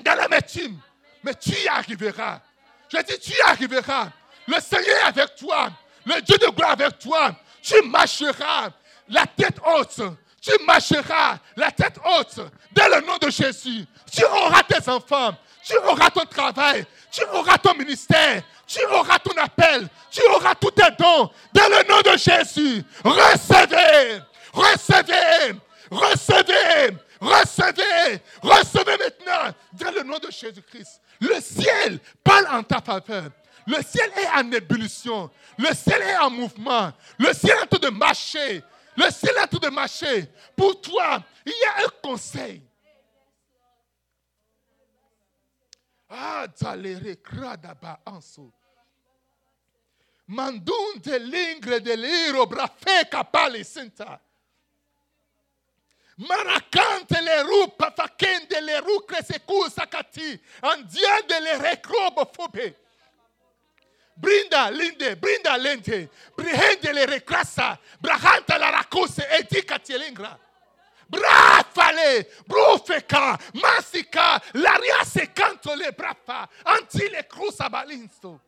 [0.00, 0.78] dans la médecine.
[1.22, 2.40] Mais tu y arriveras.
[2.88, 4.08] Je dis, tu y arriveras.
[4.46, 5.70] Le Seigneur est avec toi.
[6.04, 7.34] Le Dieu de gloire avec toi.
[7.62, 8.70] Tu marcheras
[9.08, 10.00] la tête haute.
[10.40, 12.40] Tu marcheras la tête haute
[12.72, 13.84] dans le nom de Jésus.
[14.12, 15.36] Tu auras tes enfants.
[15.64, 16.86] Tu auras ton travail.
[17.10, 18.42] Tu auras ton ministère.
[18.66, 19.88] Tu auras ton appel.
[20.10, 22.82] Tu auras tous tes dons dans le nom de Jésus.
[23.04, 24.22] Recevez.
[24.52, 25.58] Recevez.
[25.90, 26.96] Recevez.
[27.20, 28.20] Recevez.
[28.42, 31.00] Recevez maintenant dans le nom de Jésus-Christ.
[31.20, 33.30] Le ciel parle en ta faveur.
[33.66, 35.30] Le ciel est en ébullition.
[35.58, 36.92] Le ciel est en mouvement.
[37.18, 38.62] Le ciel est en train de marcher.
[38.96, 40.26] Le train de marcher.
[40.56, 42.62] Pour toi, il y a un conseil.
[46.08, 48.52] Ah, dalere kradaba anso.
[50.28, 54.20] Mandun de lingre de liro brafe kapali senta.
[56.18, 60.40] Maracante le rupa fakende le rucre secu sakati.
[60.62, 62.74] Andiande le recrobo fobe.
[64.16, 66.10] Brinda linde, brinda lente.
[66.34, 67.78] Brihende le recrassa.
[68.00, 70.38] Brahanta la racuse e dicatielingra.
[71.08, 78.40] Brafale, brufeka, masika, l'aria secanto le brafa, anti le cruza balinsto.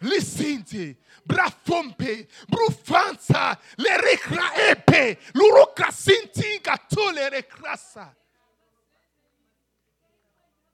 [0.00, 8.14] Lisinti, brafompe, brufanza, le recra epe, l'uruca sinti gato le recrassa.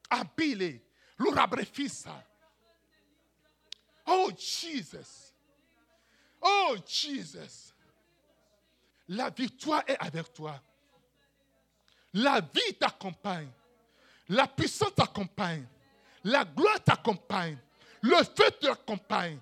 [0.09, 0.87] Abile,
[1.17, 2.33] l'urabrefissa.
[4.25, 5.33] Oh Jesus.
[6.41, 7.73] Oh Jesus.
[9.09, 10.61] La victoire est avec toi.
[12.15, 13.51] La vie t'accompagne.
[14.29, 15.67] La puissance t'accompagne.
[16.25, 17.59] La gloire t'accompagne.
[18.01, 19.39] Le feu t'accompagne.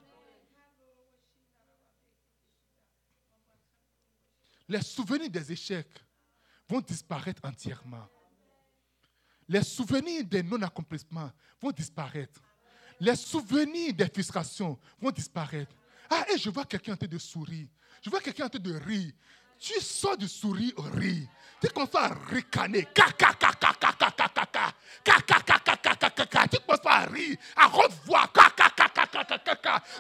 [4.69, 6.05] Les souvenirs des échecs
[6.69, 8.09] vont disparaître entièrement.
[9.49, 11.31] Les souvenirs des non-accomplissements
[11.61, 12.41] vont disparaître.
[13.03, 15.75] Les souvenirs des frustrations vont disparaître.
[16.09, 17.67] Ah, et je vois quelqu'un en train de sourire.
[18.01, 19.11] Je vois quelqu'un en train de rire.
[19.59, 21.27] Tu sors du sourire au rire.
[21.61, 22.87] Tu commences à ricaner.
[22.95, 23.35] Tu commences
[26.87, 27.67] à rire à
[28.07, 28.31] voix.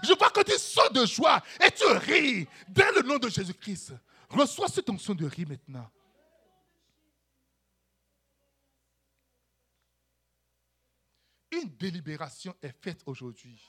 [0.05, 3.94] Je vois que tu sors de joie et tu ris dans le nom de Jésus-Christ.
[4.30, 5.90] Reçois cette onction de rire maintenant.
[11.53, 13.62] Une délibération est faite aujourd'hui.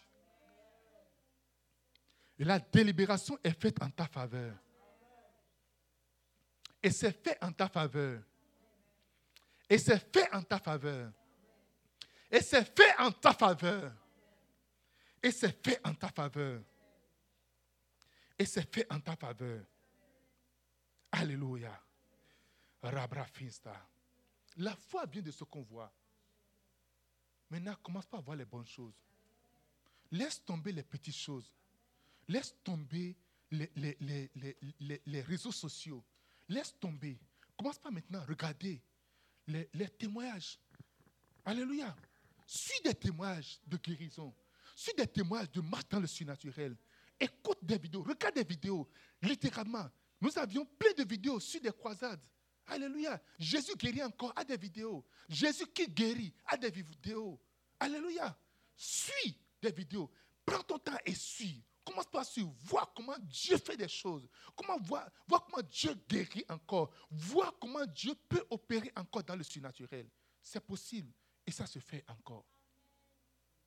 [2.40, 4.56] Et la délibération est faite en ta faveur.
[6.82, 8.24] Et c'est fait en ta faveur.
[9.70, 11.12] Et c'est fait en ta faveur.
[12.32, 13.94] Et c'est fait en ta faveur.
[15.22, 16.62] Et c'est fait en ta faveur.
[18.40, 19.64] Et c'est fait en ta faveur.
[21.12, 21.80] Alléluia.
[22.82, 23.26] Rabra
[24.58, 25.94] La foi vient de ce qu'on voit.
[27.54, 28.96] Maintenant, commence pas à voir les bonnes choses.
[30.10, 31.54] Laisse tomber les petites choses.
[32.28, 33.16] Laisse tomber
[33.52, 33.70] les,
[35.06, 36.04] les, réseaux sociaux.
[36.50, 37.20] Laisse tomber.
[37.56, 38.82] Commence pas maintenant à regarder
[39.46, 39.68] les,
[40.00, 40.58] témoignages.
[41.46, 41.96] Alléluia.
[42.48, 44.34] Suis des témoignages de guérison.
[44.76, 46.76] Suis des témoignages de marche dans le surnaturel.
[47.20, 48.02] Écoute des vidéos.
[48.02, 48.90] Regarde des vidéos.
[49.22, 49.88] Littéralement.
[50.20, 52.20] Nous avions plein de vidéos sur des croisades.
[52.68, 53.22] Alléluia.
[53.38, 55.06] Jésus guérit encore à des vidéos.
[55.28, 57.40] Jésus qui guérit à des vidéos.
[57.80, 58.38] Alléluia.
[58.76, 60.10] Suis des vidéos.
[60.46, 61.64] Prends ton temps et suis.
[61.84, 62.54] Commence par suivre.
[62.62, 64.28] Vois comment Dieu fait des choses.
[64.56, 64.80] Comment
[65.28, 66.92] comment Dieu guérit encore.
[67.12, 70.10] Vois comment Dieu peut opérer encore dans le surnaturel.
[70.42, 71.12] C'est possible
[71.46, 72.46] et ça se fait encore.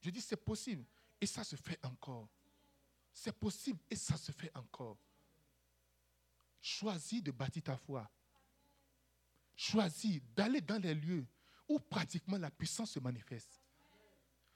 [0.00, 0.84] Je dis c'est possible
[1.20, 2.28] et ça se fait encore.
[3.12, 4.98] C'est possible et ça se fait encore.
[6.60, 8.10] Choisis de bâtir ta foi.
[9.56, 11.26] Choisis d'aller dans les lieux
[11.68, 13.60] où pratiquement la puissance se manifeste.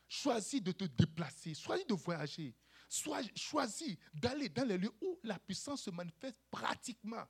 [0.07, 1.55] Choisis de te déplacer.
[1.55, 2.55] Choisis de voyager.
[3.37, 7.27] Choisis d'aller dans les lieux où la puissance se manifeste pratiquement.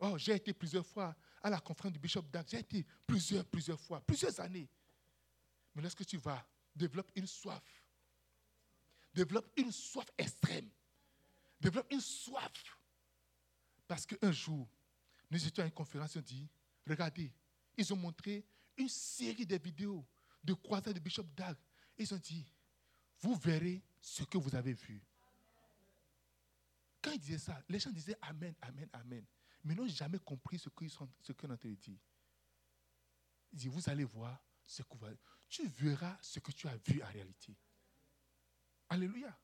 [0.00, 2.46] Oh, j'ai été plusieurs fois à la conférence du Bishop Dag.
[2.48, 4.68] J'ai été plusieurs, plusieurs fois, plusieurs années.
[5.74, 7.62] Mais lorsque tu vas, développe une soif.
[9.14, 10.68] Développe une soif extrême.
[11.60, 12.52] Développe une soif.
[13.86, 14.66] Parce qu'un jour,
[15.30, 16.48] nous étions à une conférence, on dit,
[16.86, 17.32] regardez,
[17.76, 18.44] ils ont montré
[18.76, 20.04] une série de vidéos
[20.42, 21.56] de croisades de Bishop Dag.
[21.96, 22.44] Ils ont dit,
[23.20, 25.02] vous verrez ce que vous avez vu.
[27.00, 29.24] Quand ils disaient ça, les gens disaient Amen, Amen, Amen.
[29.64, 31.98] mais n'ont jamais compris ce qu'ils sont, ce qu'on a dit.
[33.52, 35.06] Il dit, vous allez voir ce que vous
[35.48, 37.56] Tu verras ce que tu as vu en réalité.
[38.88, 39.38] Alléluia.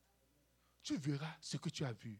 [0.83, 2.19] Tu verras ce que tu as vu.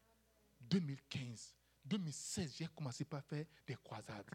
[0.61, 1.55] 2015,
[1.85, 4.29] 2016, j'ai commencé par faire des croisades.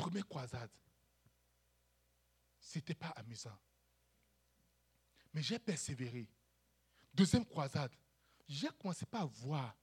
[0.00, 0.70] Première croisade,
[2.58, 3.58] ce n'était pas amusant.
[5.34, 6.26] Mais j'ai persévéré.
[7.12, 7.92] Deuxième croisade,
[8.48, 9.76] j'ai commencé par voir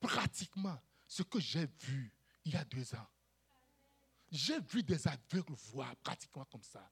[0.00, 2.12] pratiquement ce que j'ai vu
[2.44, 3.06] il y a deux ans.
[4.32, 6.90] J'ai vu des aveugles voir pratiquement comme ça.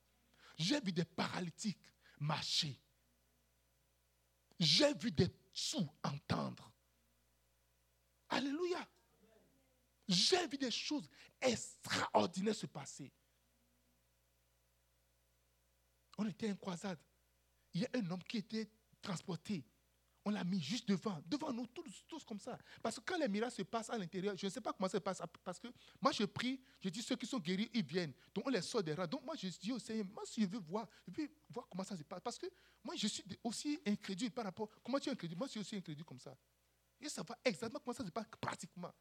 [0.57, 1.83] J'ai vu des paralytiques
[2.21, 2.81] marcher.
[4.61, 6.73] J'ai vu des sous entendre.
[8.29, 8.89] Alléluia.
[10.09, 11.09] J'ai vu des choses
[11.41, 13.13] extraordinaires se passer.
[16.17, 16.99] On était en croisade.
[17.75, 18.69] Il y a un homme qui était
[19.03, 19.65] transporté
[20.29, 22.59] on l'a mis juste devant, devant nous, tous, comme ça.
[22.83, 24.99] Parce que quand les miracles se passent à l'intérieur, je ne sais pas comment ça
[24.99, 25.23] se passe.
[25.43, 25.69] Parce que
[26.03, 28.13] moi, je prie, je dis ceux qui sont guéris, ils viennent.
[28.35, 29.07] Donc, on les sort des rats.
[29.07, 31.83] Donc, moi, je dis au Seigneur, moi, si je veux voir, je veux voir comment
[31.83, 32.21] ça se passe.
[32.21, 32.47] Parce que
[32.85, 34.69] moi, je suis aussi incrédule par rapport.
[34.85, 35.39] Comment tu es incrédule?
[35.39, 36.37] Moi, je suis aussi incrédule comme ça.
[37.01, 38.93] Et ça va exactement comment ça se passe pratiquement.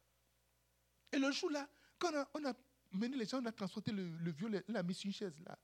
[1.12, 2.54] Et le jour-là, quand on a,
[2.92, 5.58] mené les gens, on a transporté le, vieux, on l'a mis sur une chaise là.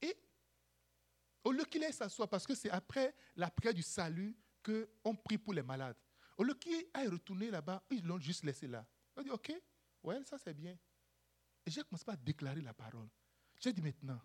[0.00, 0.16] Et
[1.44, 5.38] au lieu qu'il aille s'asseoir, parce que c'est après la prière du salut, qu'on prie
[5.38, 5.96] pour les malades.
[6.36, 8.84] Au lieu qu'ils aillent retourner là-bas, ils l'ont juste laissé là.
[9.16, 9.52] On dit, OK,
[10.02, 10.76] ouais, ça c'est bien.
[11.64, 13.08] Et j'ai commencé à déclarer la parole.
[13.60, 14.20] J'ai dit maintenant,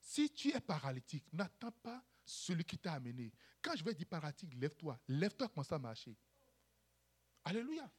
[0.00, 3.32] si tu es paralytique, n'attends pas celui qui t'a amené.
[3.60, 4.98] Quand je vais dire paralytique, lève-toi.
[5.08, 6.16] Lève-toi, commence à marcher.
[7.44, 7.90] Alléluia.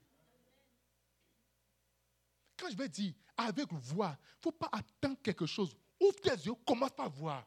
[2.57, 5.75] Quand je vais dire avec voix, il ne faut pas attendre quelque chose.
[5.99, 7.45] Ouvre tes yeux, commence par voir.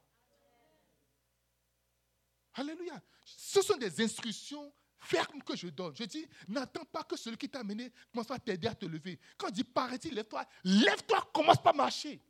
[2.55, 3.01] Alléluia.
[3.25, 5.95] Ce sont des instructions fermes que je donne.
[5.97, 9.19] Je dis, n'attends pas que celui qui t'a amené commence à t'aider à te lever.
[9.37, 12.21] Quand je dis, paraît-il, lève-toi, lève-toi, commence pas à marcher.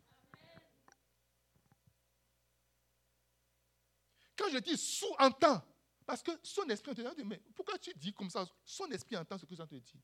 [4.36, 5.62] Quand je dis sous-entend,
[6.06, 8.46] parce que son esprit entend, mais pourquoi tu dis comme ça?
[8.64, 10.00] Son esprit entend ce que je te dis.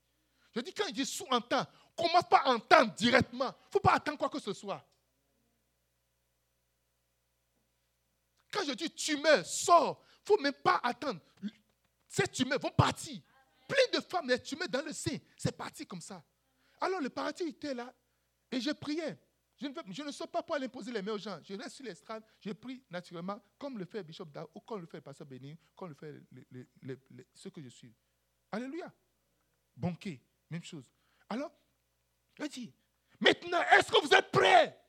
[0.53, 1.65] Je dis, quand il dit sous-entend,
[1.95, 3.45] commence pas à entendre directement.
[3.45, 4.85] Il ne faut pas attendre quoi que ce soit.
[8.51, 11.19] Quand je dis tu meurs, sors, il ne faut même pas attendre.
[12.07, 13.19] Ces tumeurs vont partir.
[13.67, 16.23] Plein de femmes, les tumeurs dans le sein, c'est parti comme ça.
[16.79, 17.93] Alors le paradis était là
[18.51, 19.17] et je priais.
[19.57, 21.39] Je ne, sais pas pour aller imposer les mains aux gens.
[21.41, 24.87] Je reste sur l'estrade, je prie naturellement, comme le fait Bishop Da, ou comme le
[24.87, 26.67] fait le pasteur Béni, comme le fait
[27.33, 27.93] ce que je suis.
[28.51, 28.91] Alléluia.
[29.75, 30.91] Banquet, même chose.
[31.29, 31.51] Alors,
[32.39, 32.73] je dis,
[33.19, 34.79] maintenant, est-ce que vous êtes prêts?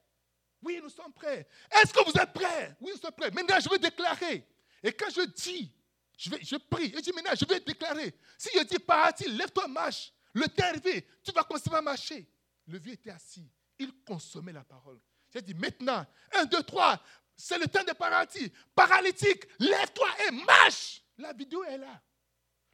[0.63, 1.47] Oui, nous sommes prêts.
[1.71, 2.77] Est-ce que vous êtes prêts?
[2.81, 3.31] Oui, nous sommes prêts.
[3.31, 4.47] Maintenant, je veux déclarer
[4.83, 5.73] et quand je dis,
[6.17, 8.15] je, vais, je prie, je dis maintenant, je vais déclarer.
[8.39, 10.13] Si je dis, parti, lève-toi, marche.
[10.33, 12.29] Le est arrivé, tu vas commencer à marcher.
[12.67, 15.01] Le vieux était assis, il consommait la parole.
[15.33, 17.03] J'ai dit, maintenant, un, deux, trois,
[17.35, 18.53] c'est le temps de paralytique.
[18.75, 21.03] Paralytique, lève-toi et marche.
[21.19, 22.01] La vidéo est là.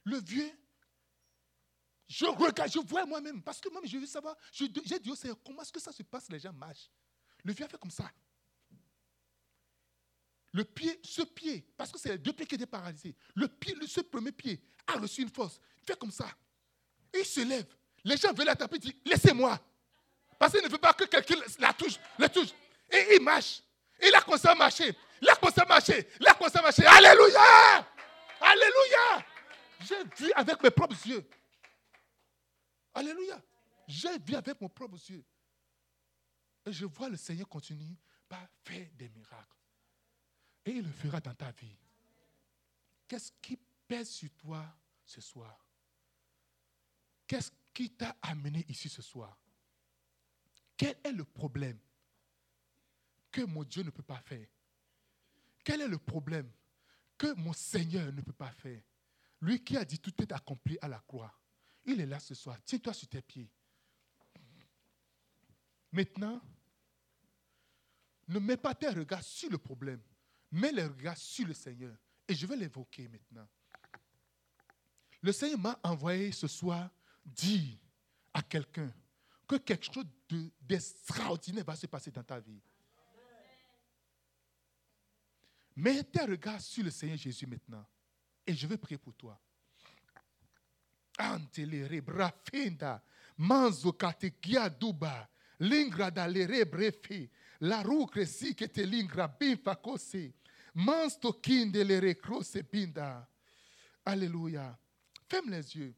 [0.03, 0.51] Le vieux,
[2.13, 5.37] je regarde, je vois moi-même, parce que moi, je veux savoir, j'ai dit au Seigneur,
[5.43, 6.91] comment est-ce que ça se passe, les gens marchent?
[7.43, 8.11] Le vieux a fait comme ça.
[10.51, 13.75] Le pied, ce pied, parce que c'est les deux pieds qui étaient paralysés, le pied,
[13.87, 15.59] ce premier pied a reçu une force.
[15.81, 16.27] Il fait comme ça.
[17.15, 17.65] il se lève.
[18.03, 19.59] Les gens veulent la taper, dit Laissez-moi.
[20.37, 22.49] Parce qu'il ne veut pas que quelqu'un la touche, la touche.
[22.91, 23.63] Et il marche.
[23.99, 24.95] il a commencé à marcher.
[25.19, 26.07] Il a commencé à marcher.
[26.19, 26.85] Il a commencé à marcher.
[26.85, 27.87] Alléluia
[28.39, 29.25] Alléluia
[29.79, 31.25] J'ai vu avec mes propres yeux.
[32.93, 33.41] Alléluia.
[33.87, 35.23] J'ai vu avec mes propres yeux.
[36.65, 37.97] Et je vois le Seigneur continuer
[38.29, 39.57] par faire des miracles.
[40.65, 41.77] Et il le fera dans ta vie.
[43.07, 44.65] Qu'est-ce qui pèse sur toi
[45.05, 45.59] ce soir?
[47.27, 49.37] Qu'est-ce qui t'a amené ici ce soir?
[50.77, 51.77] Quel est le problème
[53.31, 54.47] que mon Dieu ne peut pas faire?
[55.63, 56.49] Quel est le problème
[57.17, 58.81] que mon Seigneur ne peut pas faire?
[59.41, 61.33] Lui qui a dit tout est accompli à la croix.
[61.85, 62.57] Il est là ce soir.
[62.65, 63.49] Tiens-toi sur tes pieds.
[65.91, 66.41] Maintenant,
[68.27, 70.01] ne mets pas tes regards sur le problème.
[70.51, 71.95] Mets les regards sur le Seigneur.
[72.27, 73.47] Et je vais l'évoquer maintenant.
[75.21, 76.89] Le Seigneur m'a envoyé ce soir
[77.25, 77.77] dire
[78.33, 78.91] à quelqu'un
[79.47, 80.05] que quelque chose
[80.61, 82.61] d'extraordinaire va se passer dans ta vie.
[85.75, 87.85] Mets tes regards sur le Seigneur Jésus maintenant.
[88.45, 89.39] Et je vais prier pour toi.
[91.17, 93.01] Antelere brafinda
[93.37, 95.27] manzo kate giaduba
[95.59, 99.57] lingra da lere brefi la ru cresi que te lingra bin
[100.75, 103.27] Mansto le recrose binda.
[104.05, 104.77] Alléluia.
[105.29, 105.95] Ferme les yeux.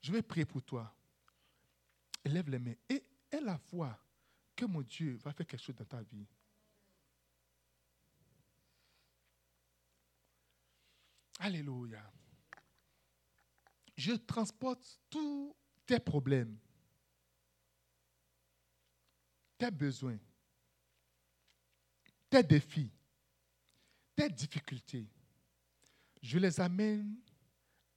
[0.00, 0.92] Je vais prier pour toi.
[2.24, 3.98] lève les mains et aie la foi
[4.56, 6.26] que mon Dieu va faire quelque chose dans ta vie.
[11.38, 12.02] Alléluia.
[13.96, 15.54] Je transporte tous
[15.86, 16.56] tes problèmes,
[19.58, 20.18] tes besoins,
[22.30, 22.90] tes défis,
[24.16, 25.08] tes difficultés.
[26.22, 27.16] Je les amène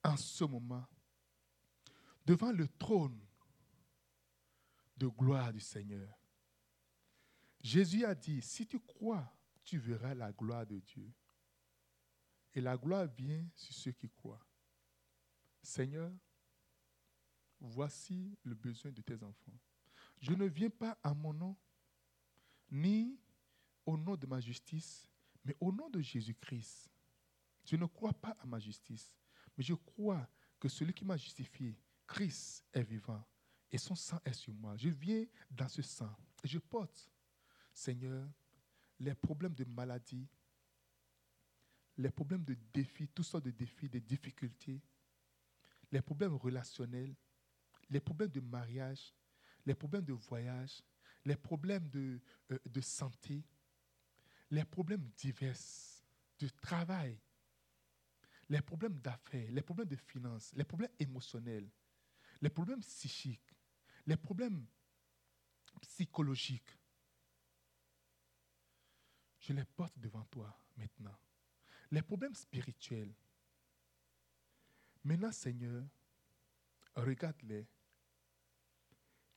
[0.04, 0.86] en ce moment
[2.26, 3.20] devant le trône
[4.98, 6.10] de gloire du Seigneur.
[7.62, 9.32] Jésus a dit, si tu crois,
[9.64, 11.12] tu verras la gloire de Dieu.
[12.54, 14.45] Et la gloire vient sur ceux qui croient.
[15.66, 16.11] Seigneur,
[17.59, 19.59] voici le besoin de tes enfants.
[20.22, 21.57] Je ne viens pas à mon nom,
[22.72, 23.20] ni
[23.86, 25.09] au nom de ma justice,
[25.43, 26.89] mais au nom de Jésus-Christ.
[27.66, 29.11] Je ne crois pas à ma justice,
[29.57, 30.28] mais je crois
[30.59, 33.24] que celui qui m'a justifié, Christ, est vivant
[33.72, 34.78] et son sang est sur moi.
[34.78, 37.09] Je viens dans ce sang et je porte,
[37.74, 38.30] Seigneur,
[38.99, 40.28] les problèmes de maladie,
[41.97, 44.82] les problèmes de défis, toutes sortes de défis, de difficultés,
[45.92, 47.16] les problèmes relationnels,
[47.90, 49.14] les problèmes de mariage,
[49.66, 50.82] les problèmes de voyage,
[51.24, 52.20] les problèmes de,
[52.52, 53.44] euh, de santé,
[54.52, 55.58] les problèmes divers,
[56.40, 57.18] de travail,
[58.50, 61.70] les problèmes d'affaires, les problèmes de finances, les problèmes émotionnels,
[62.42, 63.56] les problèmes psychiques,
[64.06, 64.66] les problèmes
[65.82, 66.78] psychologiques.
[69.40, 71.18] Je les porte devant toi maintenant.
[71.92, 73.14] Les problèmes spirituels.
[75.06, 75.84] Maintenant, Seigneur,
[76.95, 77.68] regarde-les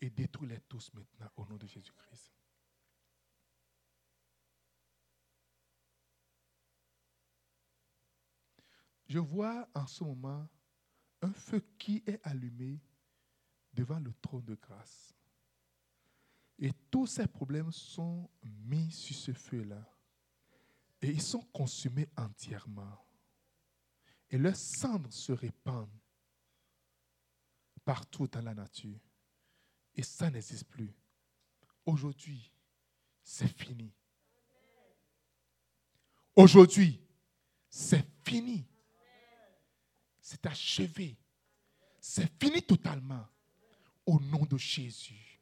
[0.00, 2.32] et détruis-les tous maintenant au nom de Jésus-Christ.
[9.08, 10.48] Je vois en ce moment
[11.20, 12.80] un feu qui est allumé
[13.74, 15.14] devant le trône de grâce.
[16.58, 19.86] Et tous ces problèmes sont mis sur ce feu-là.
[21.02, 23.07] Et ils sont consumés entièrement.
[24.30, 25.88] Et leurs cendres se répandent
[27.84, 28.98] partout dans la nature.
[29.94, 30.92] Et ça n'existe plus.
[31.86, 32.52] Aujourd'hui,
[33.22, 33.90] c'est fini.
[36.36, 37.00] Aujourd'hui,
[37.68, 38.66] c'est fini.
[40.20, 41.16] C'est achevé.
[42.00, 43.26] C'est fini totalement.
[44.04, 45.40] Au nom de Jésus.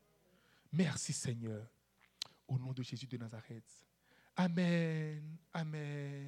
[0.72, 1.66] Merci Seigneur.
[2.49, 3.84] Au nom de Jésus de Nazareth.
[4.37, 5.37] Amen.
[5.53, 6.24] Amen.